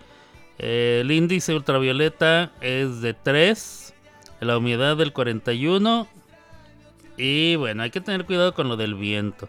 [0.59, 3.93] Eh, el índice ultravioleta es de 3.
[4.41, 6.07] La humedad del 41.
[7.17, 9.47] Y bueno, hay que tener cuidado con lo del viento.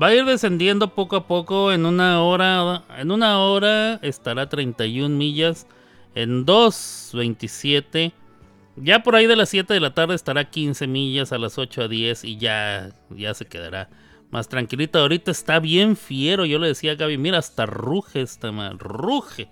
[0.00, 1.72] Va a ir descendiendo poco a poco.
[1.72, 5.66] En una hora, en una hora estará 31 millas.
[6.14, 8.12] En 2.27.
[8.76, 11.32] Ya por ahí de las 7 de la tarde estará 15 millas.
[11.32, 13.88] A las 8 a 10 y ya, ya se quedará
[14.34, 14.98] más tranquilito.
[14.98, 16.44] Ahorita está bien fiero.
[16.44, 18.78] Yo le decía a Gaby, mira, hasta ruge esta madre.
[18.80, 19.48] Ruge.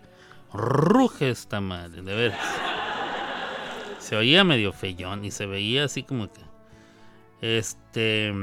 [0.53, 2.41] Ruge esta madre, de veras.
[4.01, 6.41] Se oía medio feyón y se veía así como que...
[7.41, 8.35] Este...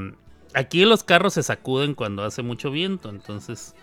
[0.54, 3.10] Aquí los carros se sacuden cuando hace mucho viento.
[3.10, 3.74] Entonces,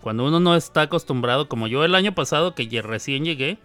[0.00, 3.58] cuando uno no está acostumbrado, como yo el año pasado que recién llegué,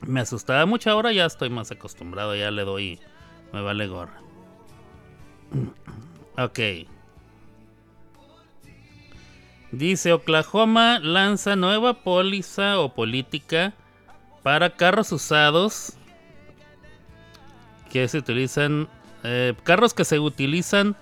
[0.00, 0.90] me asustaba mucho.
[0.90, 2.34] Ahora ya estoy más acostumbrado.
[2.34, 3.00] Ya le doy...
[3.52, 4.18] Me vale gorra.
[6.38, 6.88] Ok.
[9.78, 13.74] Dice Oklahoma lanza nueva póliza o política
[14.44, 15.94] para carros usados
[17.90, 18.88] que se utilizan,
[19.24, 20.94] eh, carros que se utilizan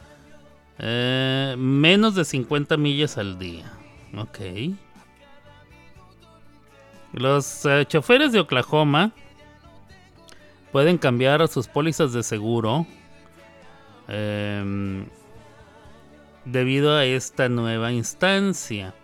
[0.79, 3.71] eh, menos de 50 millas al día.
[4.17, 4.39] Ok.
[7.13, 9.13] Los eh, choferes de Oklahoma
[10.71, 12.87] pueden cambiar sus pólizas de seguro.
[14.09, 15.05] em,
[16.45, 18.95] debido a esta nueva instancia.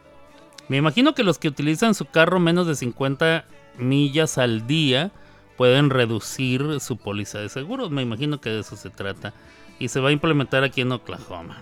[0.68, 3.44] Me imagino que los que utilizan su carro menos de 50
[3.78, 5.12] millas al día
[5.56, 7.90] pueden reducir su póliza de seguros.
[7.90, 9.32] Me imagino que de eso se trata.
[9.78, 11.58] Y se va a implementar aquí en Oklahoma.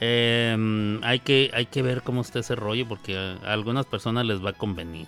[0.00, 4.44] Em, hay, que, hay que ver cómo está ese rollo porque a, algunas personas les
[4.44, 5.06] va a convenir.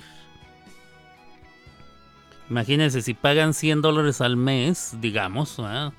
[2.48, 5.92] Imagínense si pagan 100 dólares al mes, digamos, ¿verdad?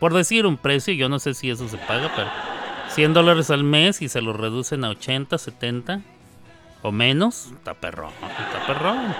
[0.00, 2.28] Por decir un precio, yo no sé si eso se paga, pero
[2.88, 6.00] 100 dólares al mes y se lo reducen a 80, 70
[6.82, 9.14] o menos, está perrón, está perrón.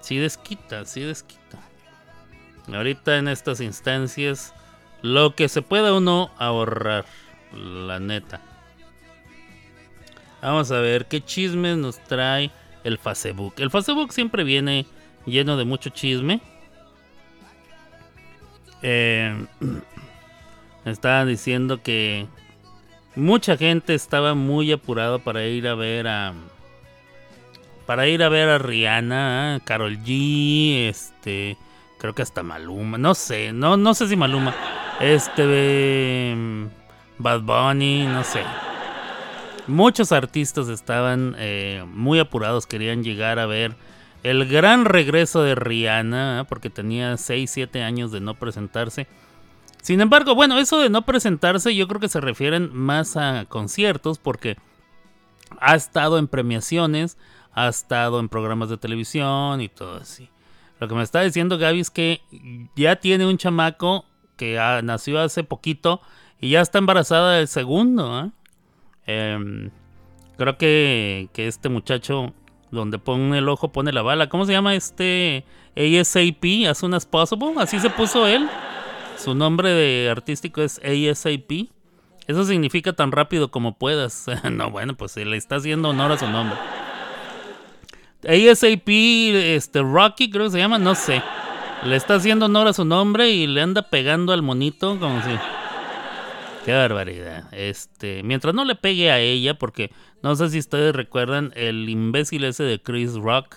[0.00, 1.58] Sí desquita, sí desquita.
[2.72, 4.54] Ahorita en estas instancias,
[5.02, 7.06] lo que se pueda uno ahorrar,
[7.52, 8.40] la neta.
[10.42, 12.50] Vamos a ver qué chismes nos trae
[12.84, 13.54] el Facebook.
[13.56, 14.86] El Facebook siempre viene
[15.24, 16.42] lleno de mucho chisme.
[18.86, 19.34] Eh,
[20.84, 22.26] estaban diciendo que
[23.16, 26.34] mucha gente estaba muy apurada para ir a ver a
[27.86, 31.56] para ir a ver a Rihanna, Carol G, este,
[31.98, 34.54] creo que hasta Maluma, no sé, no no sé si Maluma,
[35.00, 36.34] este
[37.18, 38.42] Bad Bunny, no sé.
[39.66, 43.76] Muchos artistas estaban eh, muy apurados, querían llegar a ver
[44.24, 49.06] el gran regreso de Rihanna, porque tenía 6, 7 años de no presentarse.
[49.82, 54.18] Sin embargo, bueno, eso de no presentarse yo creo que se refieren más a conciertos,
[54.18, 54.56] porque
[55.60, 57.18] ha estado en premiaciones,
[57.52, 60.30] ha estado en programas de televisión y todo así.
[60.80, 62.22] Lo que me está diciendo Gaby es que
[62.74, 64.06] ya tiene un chamaco
[64.38, 66.00] que ah, nació hace poquito
[66.40, 68.24] y ya está embarazada del segundo.
[68.24, 68.30] ¿eh?
[69.06, 69.70] Em,
[70.38, 72.32] creo que, que este muchacho
[72.74, 74.28] donde pone el ojo pone la bala.
[74.28, 75.44] ¿Cómo se llama este
[75.76, 76.68] ASAP?
[76.68, 77.54] As soon as possible.
[77.58, 78.48] Así se puso él.
[79.16, 81.70] Su nombre de artístico es ASAP.
[82.26, 84.26] Eso significa tan rápido como puedas.
[84.50, 86.58] no, bueno, pues le está haciendo honor a su nombre.
[88.26, 91.22] ASAP, este Rocky creo que se llama, no sé.
[91.84, 95.30] Le está haciendo honor a su nombre y le anda pegando al monito como si...
[96.64, 97.44] Qué barbaridad.
[97.52, 99.90] Este, mientras no le pegue a ella, porque
[100.22, 103.56] no sé si ustedes recuerdan el imbécil ese de Chris Rock.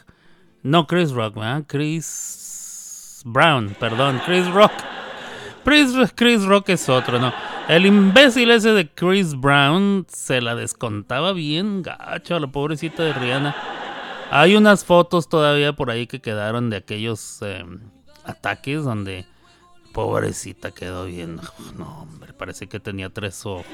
[0.61, 1.63] No Chris Rock, ¿verdad?
[1.67, 4.73] Chris Brown, perdón, Chris Rock.
[5.63, 7.34] Chris, Chris Rock es otro, ¿no?
[7.67, 13.13] El imbécil ese de Chris Brown se la descontaba bien gacho a la pobrecita de
[13.13, 13.55] Rihanna.
[14.31, 17.63] Hay unas fotos todavía por ahí que quedaron de aquellos eh,
[18.25, 19.25] ataques donde
[19.98, 21.40] pobrecita quedó bien.
[21.76, 23.65] No, hombre, parece que tenía tres ojos.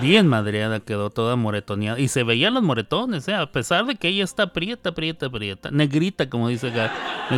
[0.00, 2.00] Bien madreada quedó toda moretoneada.
[2.00, 3.34] Y se veían los moretones, ¿eh?
[3.34, 5.70] a pesar de que ella está prieta, prieta, prieta.
[5.70, 6.72] Negrita, como dice,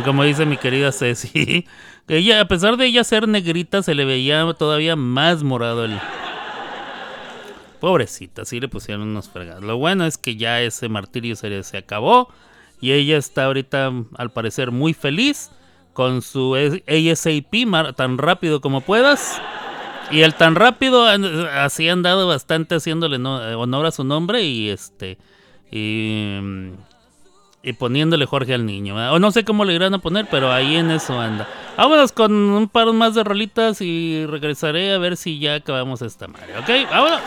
[0.05, 1.67] como dice mi querida Ceci.
[2.07, 5.99] Ella, a pesar de ella ser negrita, se le veía todavía más morado el.
[7.81, 9.65] Pobrecita, sí le pusieron unos fregados.
[9.65, 12.29] Lo bueno es que ya ese martirio se, se acabó.
[12.79, 15.49] Y ella está ahorita, al parecer, muy feliz
[15.93, 19.41] con su ASAP tan rápido como puedas.
[20.11, 24.69] Y el tan rápido así han dado bastante haciéndole no- honor a su nombre y
[24.69, 25.17] este
[25.71, 26.69] y, mm,
[27.63, 28.95] y poniéndole Jorge al niño.
[29.13, 31.47] O no sé cómo le irán a poner, pero ahí en eso anda.
[31.77, 36.27] Vámonos con un par más de rolitas y regresaré a ver si ya acabamos esta
[36.27, 36.57] madre.
[36.59, 36.89] ¿Ok?
[36.91, 37.21] Vámonos.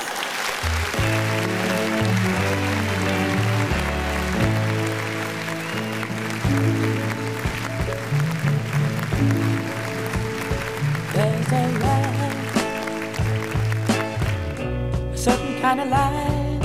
[15.68, 16.60] Kind of light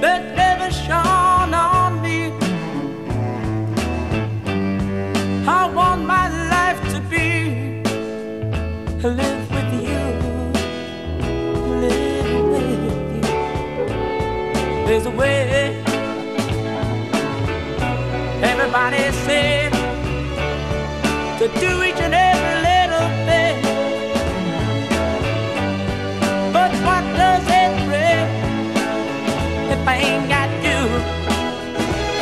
[0.00, 2.18] that never shone on me.
[5.48, 7.28] I want my life to be
[9.02, 10.04] live with you,
[11.82, 12.70] live with
[13.16, 13.26] you.
[14.86, 15.82] There's a way.
[18.52, 19.72] Everybody said
[21.40, 22.23] to do each and every
[29.94, 30.80] ain't got you?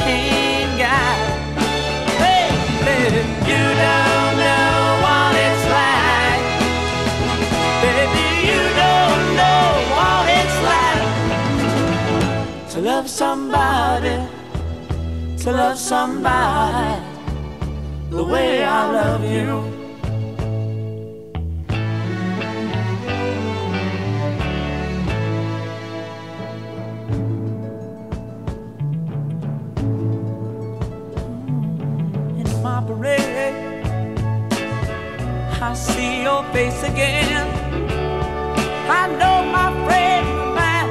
[0.06, 1.18] Ain't got,
[2.18, 4.74] baby, you don't know
[5.04, 6.44] what it's like.
[7.82, 9.64] Baby, you don't know
[9.96, 11.12] what it's like
[12.72, 14.16] to love somebody,
[15.42, 17.02] to love somebody
[18.10, 19.81] the way I love you.
[32.86, 33.84] Parade,
[35.60, 37.46] I see your face again.
[38.90, 40.26] I know my friend
[40.56, 40.90] mine.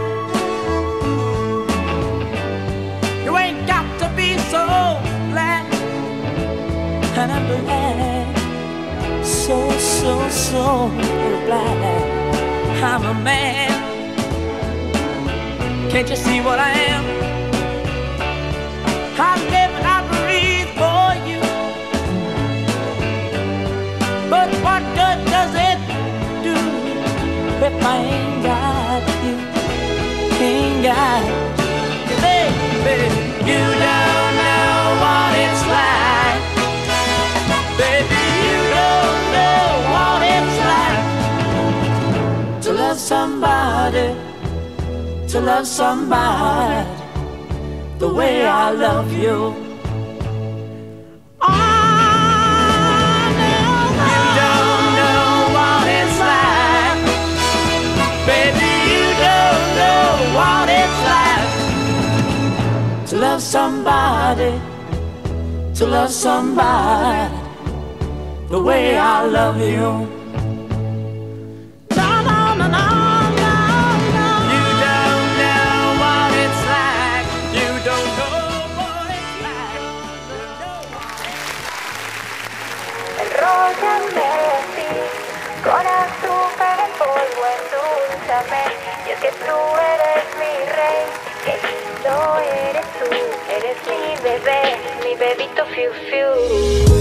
[3.26, 4.66] You ain't got to be so
[5.32, 5.66] glad
[7.18, 10.90] and I'm glad, so, so, so
[11.46, 13.72] glad I'm a man.
[15.92, 17.04] Can't you see what I am?
[19.20, 19.38] I
[27.64, 29.36] if I ain't got you?
[30.42, 33.08] Ain't got you, baby.
[33.50, 34.74] You don't know
[35.04, 36.42] what it's like.
[37.78, 41.06] Baby, you don't know what it's like
[42.64, 44.08] to love somebody,
[45.28, 46.90] to love somebody
[48.00, 49.71] the way I love you.
[63.32, 64.52] Love somebody,
[65.74, 67.34] to love somebody
[68.50, 69.90] the way I love you.
[72.00, 72.88] No, no, no, no,
[73.40, 73.56] no,
[74.18, 74.28] no.
[74.54, 75.72] You don't know
[76.02, 77.28] what it's like.
[77.60, 78.38] You don't know
[78.78, 79.84] what it's like.
[83.24, 84.92] Enróllame así,
[85.64, 88.64] con azúcar en polvo, endulzame.
[89.08, 89.58] Y es que tú
[89.94, 91.21] eres mi rey, qué
[92.02, 93.06] lindo eres tú.
[93.50, 94.62] Eres mi bebé,
[95.04, 97.01] mi bebito fiu fiu.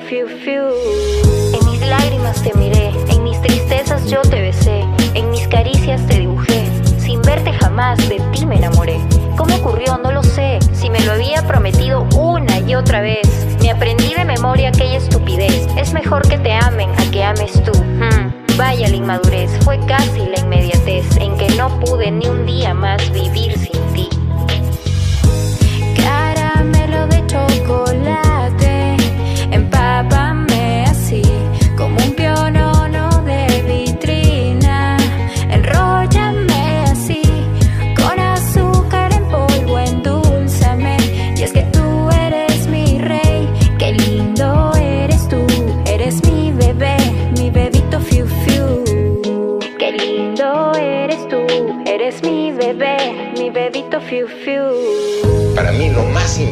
[0.00, 4.84] En mis lágrimas te miré, en mis tristezas yo te besé,
[5.14, 6.68] en mis caricias te dibujé.
[7.00, 9.00] Sin verte jamás de ti me enamoré.
[9.36, 9.98] ¿Cómo ocurrió?
[9.98, 10.60] No lo sé.
[10.72, 13.28] Si me lo había prometido una y otra vez.
[13.60, 15.66] Me aprendí de memoria aquella estupidez.
[15.76, 17.72] Es mejor que te amen a que ames tú.
[17.76, 19.50] Hmm, Vaya la inmadurez.
[19.64, 24.07] Fue casi la inmediatez en que no pude ni un día más vivir sin ti.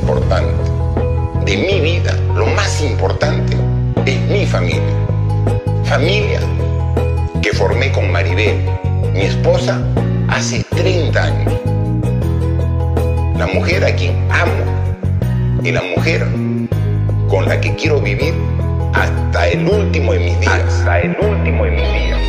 [0.07, 0.55] Importante
[1.45, 3.57] de mi vida, lo más importante
[4.05, 4.81] es mi familia.
[5.85, 6.39] Familia
[7.43, 8.57] que formé con Maribel,
[9.13, 9.83] mi esposa
[10.29, 11.55] hace 30 años.
[13.37, 16.25] La mujer a quien amo y la mujer
[17.29, 18.35] con la que quiero vivir
[18.95, 20.53] hasta el último de mis días.
[20.55, 22.21] Hasta el último de mis días.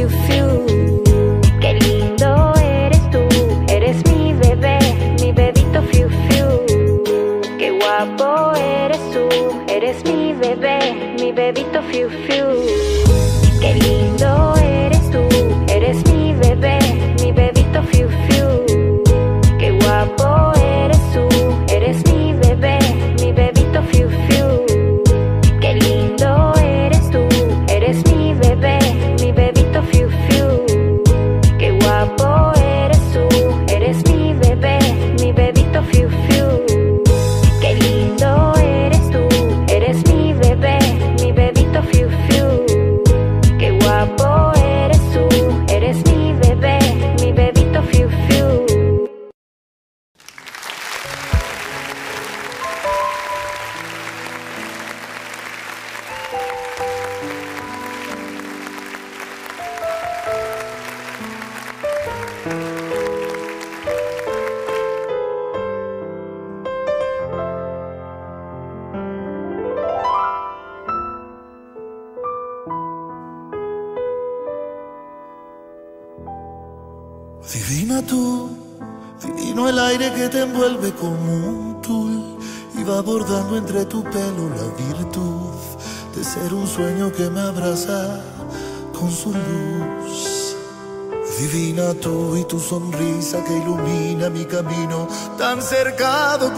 [0.00, 0.49] Bebito fiu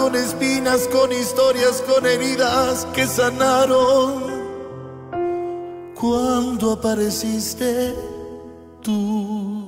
[0.03, 4.25] con espinas, con historias, con heridas que sanaron.
[5.95, 7.95] Cuando apareciste
[8.83, 9.65] tú.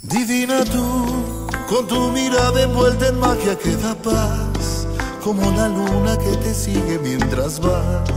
[0.00, 4.86] Divina tú, con tu mirada envuelta en magia que da paz,
[5.22, 8.08] como la luna que te sigue mientras vas,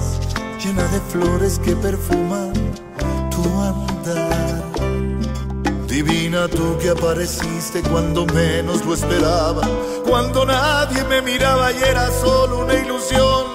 [0.63, 2.53] llena de flores que perfuman
[3.31, 4.63] tu andar.
[5.87, 9.67] Divina tú que apareciste cuando menos lo esperaba,
[10.11, 13.45] cuando nadie me miraba y era solo una ilusión,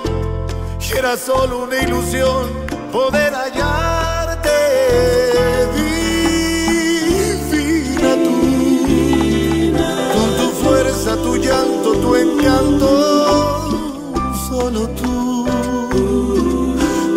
[0.81, 2.49] y era solo una ilusión
[2.91, 4.49] poder hallarte.
[7.53, 8.41] Divina tú,
[10.15, 12.89] con tu fuerza, tu llanto, tu encanto,
[14.49, 15.45] solo tú,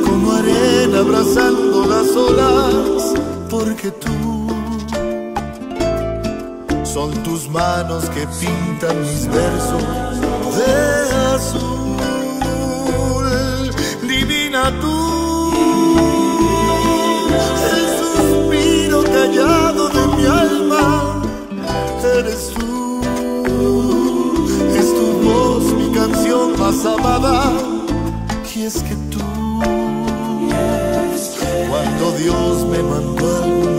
[0.06, 3.14] como arena abrazando las olas,
[3.50, 4.29] porque tú
[6.94, 9.84] son tus manos que pintan mis versos
[10.58, 10.74] de
[11.36, 12.00] azul,
[14.08, 15.52] divina tú,
[17.72, 21.22] el suspiro callado de mi alma,
[22.18, 23.02] eres tú,
[24.76, 27.52] es tu voz mi canción más amada,
[28.56, 29.24] y es que tú,
[31.70, 33.79] cuando Dios me mandó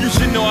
[0.00, 0.48] You should know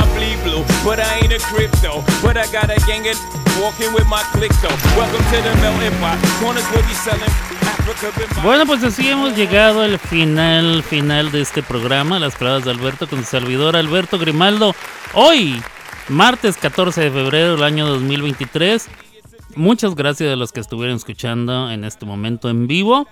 [8.44, 13.07] Bueno, pues así hemos llegado al final, final de este programa, Las Clavadas de Alberto,
[13.07, 14.76] con su servidor Alberto Grimaldo.
[15.14, 15.61] Hoy,
[16.10, 18.88] martes 14 de febrero del año 2023.
[19.56, 23.07] Muchas gracias a los que estuvieron escuchando en este momento en vivo.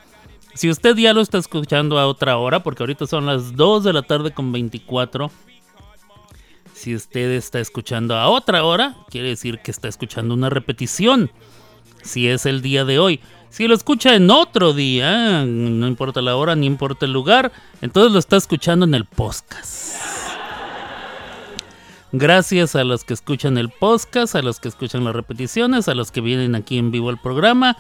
[0.55, 3.93] Si usted ya lo está escuchando a otra hora, porque ahorita son las 2 de
[3.93, 5.29] la tarde con 24.
[6.73, 11.29] Si usted está escuchando a otra hora, quiere decir que está escuchando una repetición.
[12.03, 13.19] Si es el día de hoy.
[13.49, 17.51] Si lo escucha en otro día, no importa la hora, ni importa el lugar,
[17.81, 19.95] entonces lo está escuchando en el podcast.
[22.11, 26.11] Gracias a los que escuchan el podcast, a los que escuchan las repeticiones, a los
[26.11, 27.75] que vienen aquí en vivo al programa,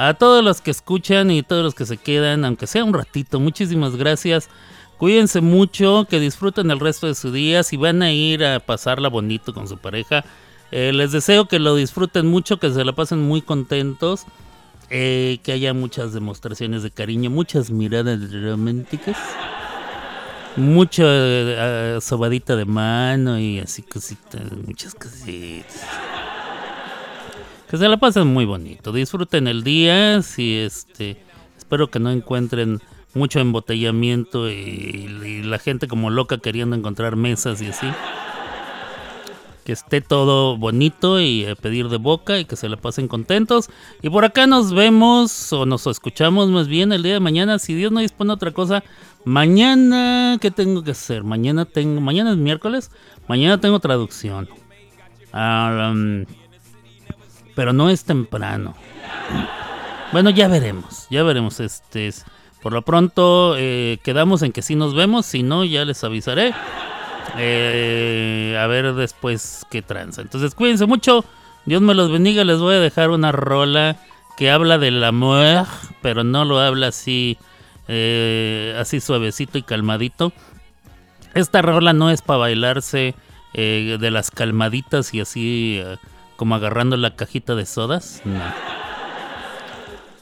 [0.00, 3.40] a todos los que escuchan y todos los que se quedan, aunque sea un ratito.
[3.40, 4.48] Muchísimas gracias.
[4.96, 7.64] Cuídense mucho, que disfruten el resto de su día.
[7.64, 10.24] Si van a ir a pasarla bonito con su pareja,
[10.70, 14.24] eh, les deseo que lo disfruten mucho, que se la pasen muy contentos,
[14.88, 19.16] eh, que haya muchas demostraciones de cariño, muchas miradas románticas,
[20.54, 25.82] mucha eh, sobadita de mano y así cositas, muchas cositas.
[27.68, 31.22] Que se la pasen muy bonito, disfruten el día, si este,
[31.56, 32.80] espero que no encuentren
[33.14, 37.86] mucho embotellamiento y, la gente como loca queriendo encontrar mesas y así
[39.64, 43.68] que esté todo bonito y pedir de boca y que se la pasen contentos.
[44.00, 47.58] Y por acá nos vemos o nos escuchamos más bien el día de mañana.
[47.58, 48.82] Si Dios no dispone otra cosa,
[49.26, 51.22] mañana, ¿qué tengo que hacer?
[51.22, 52.90] Mañana tengo, mañana es miércoles,
[53.28, 54.48] mañana tengo traducción.
[55.34, 56.24] Ah, um,
[57.58, 58.76] pero no es temprano.
[60.12, 61.58] Bueno, ya veremos, ya veremos.
[61.58, 62.24] Este, es-
[62.62, 66.54] por lo pronto eh, quedamos en que sí nos vemos, si no ya les avisaré.
[67.36, 70.22] Eh, a ver después qué tranza.
[70.22, 71.24] Entonces cuídense mucho.
[71.66, 72.44] Dios me los bendiga.
[72.44, 73.96] Les voy a dejar una rola
[74.36, 75.66] que habla del amor,
[76.00, 77.38] pero no lo habla así,
[77.88, 80.32] eh, así suavecito y calmadito.
[81.34, 83.16] Esta rola no es para bailarse
[83.54, 85.96] eh, de las calmaditas y así eh,
[86.38, 88.22] como agarrando la cajita de sodas.
[88.24, 88.40] No.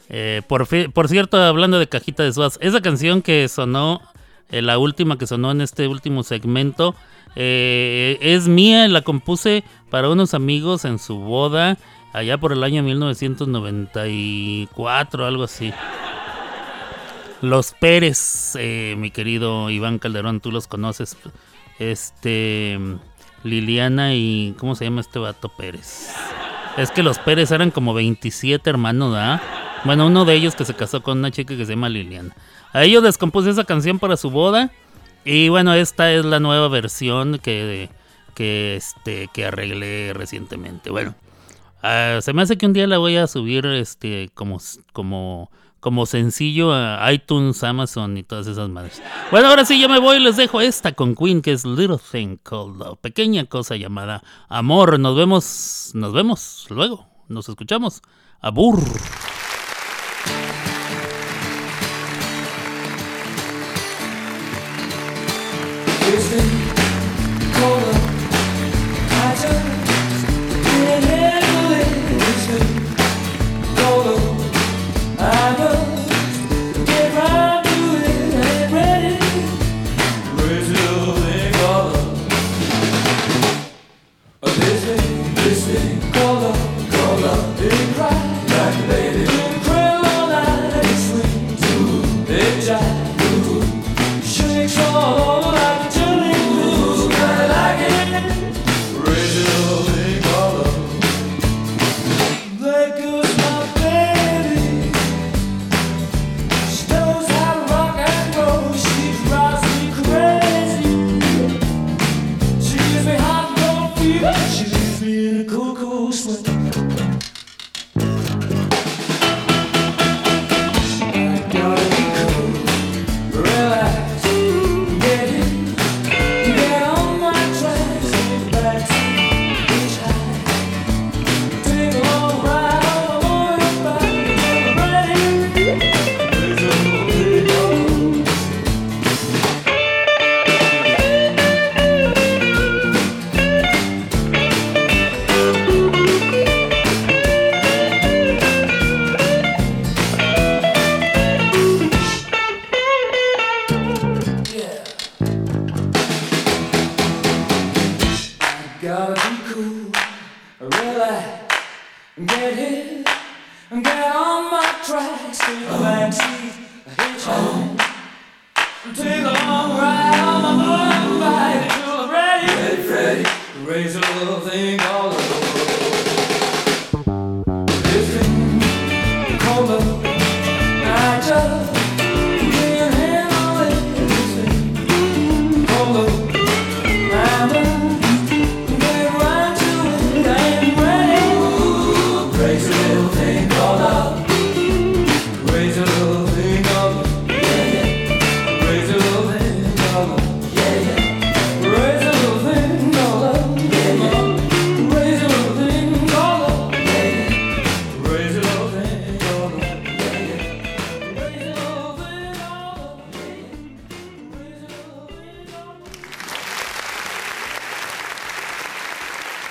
[0.09, 4.01] Eh, por, por cierto, hablando de cajita de sodas, esa canción que sonó,
[4.49, 6.95] eh, la última que sonó en este último segmento,
[7.35, 11.77] eh, es mía, la compuse para unos amigos en su boda,
[12.15, 15.71] allá por el año 1994, algo así.
[17.43, 21.15] Los Pérez, eh, mi querido Iván Calderón, tú los conoces.
[21.79, 22.79] Este.
[23.47, 24.55] Liliana y.
[24.59, 26.11] ¿Cómo se llama este vato Pérez?
[26.77, 29.41] Es que los Pérez eran como 27 hermanos, ¿ah?
[29.85, 32.35] Bueno, uno de ellos que se casó con una chica que se llama Liliana.
[32.73, 34.71] A ellos les compuse esa canción para su boda.
[35.25, 37.89] Y bueno, esta es la nueva versión que,
[38.35, 40.91] que, este, que arreglé recientemente.
[40.91, 41.15] Bueno,
[41.83, 44.61] ah, se me hace que un día la voy a subir este, como,
[44.93, 45.51] como,
[45.81, 49.03] como sencillo a iTunes, Amazon y todas esas madres.
[49.31, 50.19] Bueno, ahora sí, ya me voy.
[50.19, 52.99] Les dejo esta con Queen, que es Little Thing Called Love.
[53.01, 54.99] Pequeña cosa llamada amor.
[54.99, 57.07] Nos vemos, nos vemos luego.
[57.29, 58.03] Nos escuchamos.
[58.41, 58.79] Abur.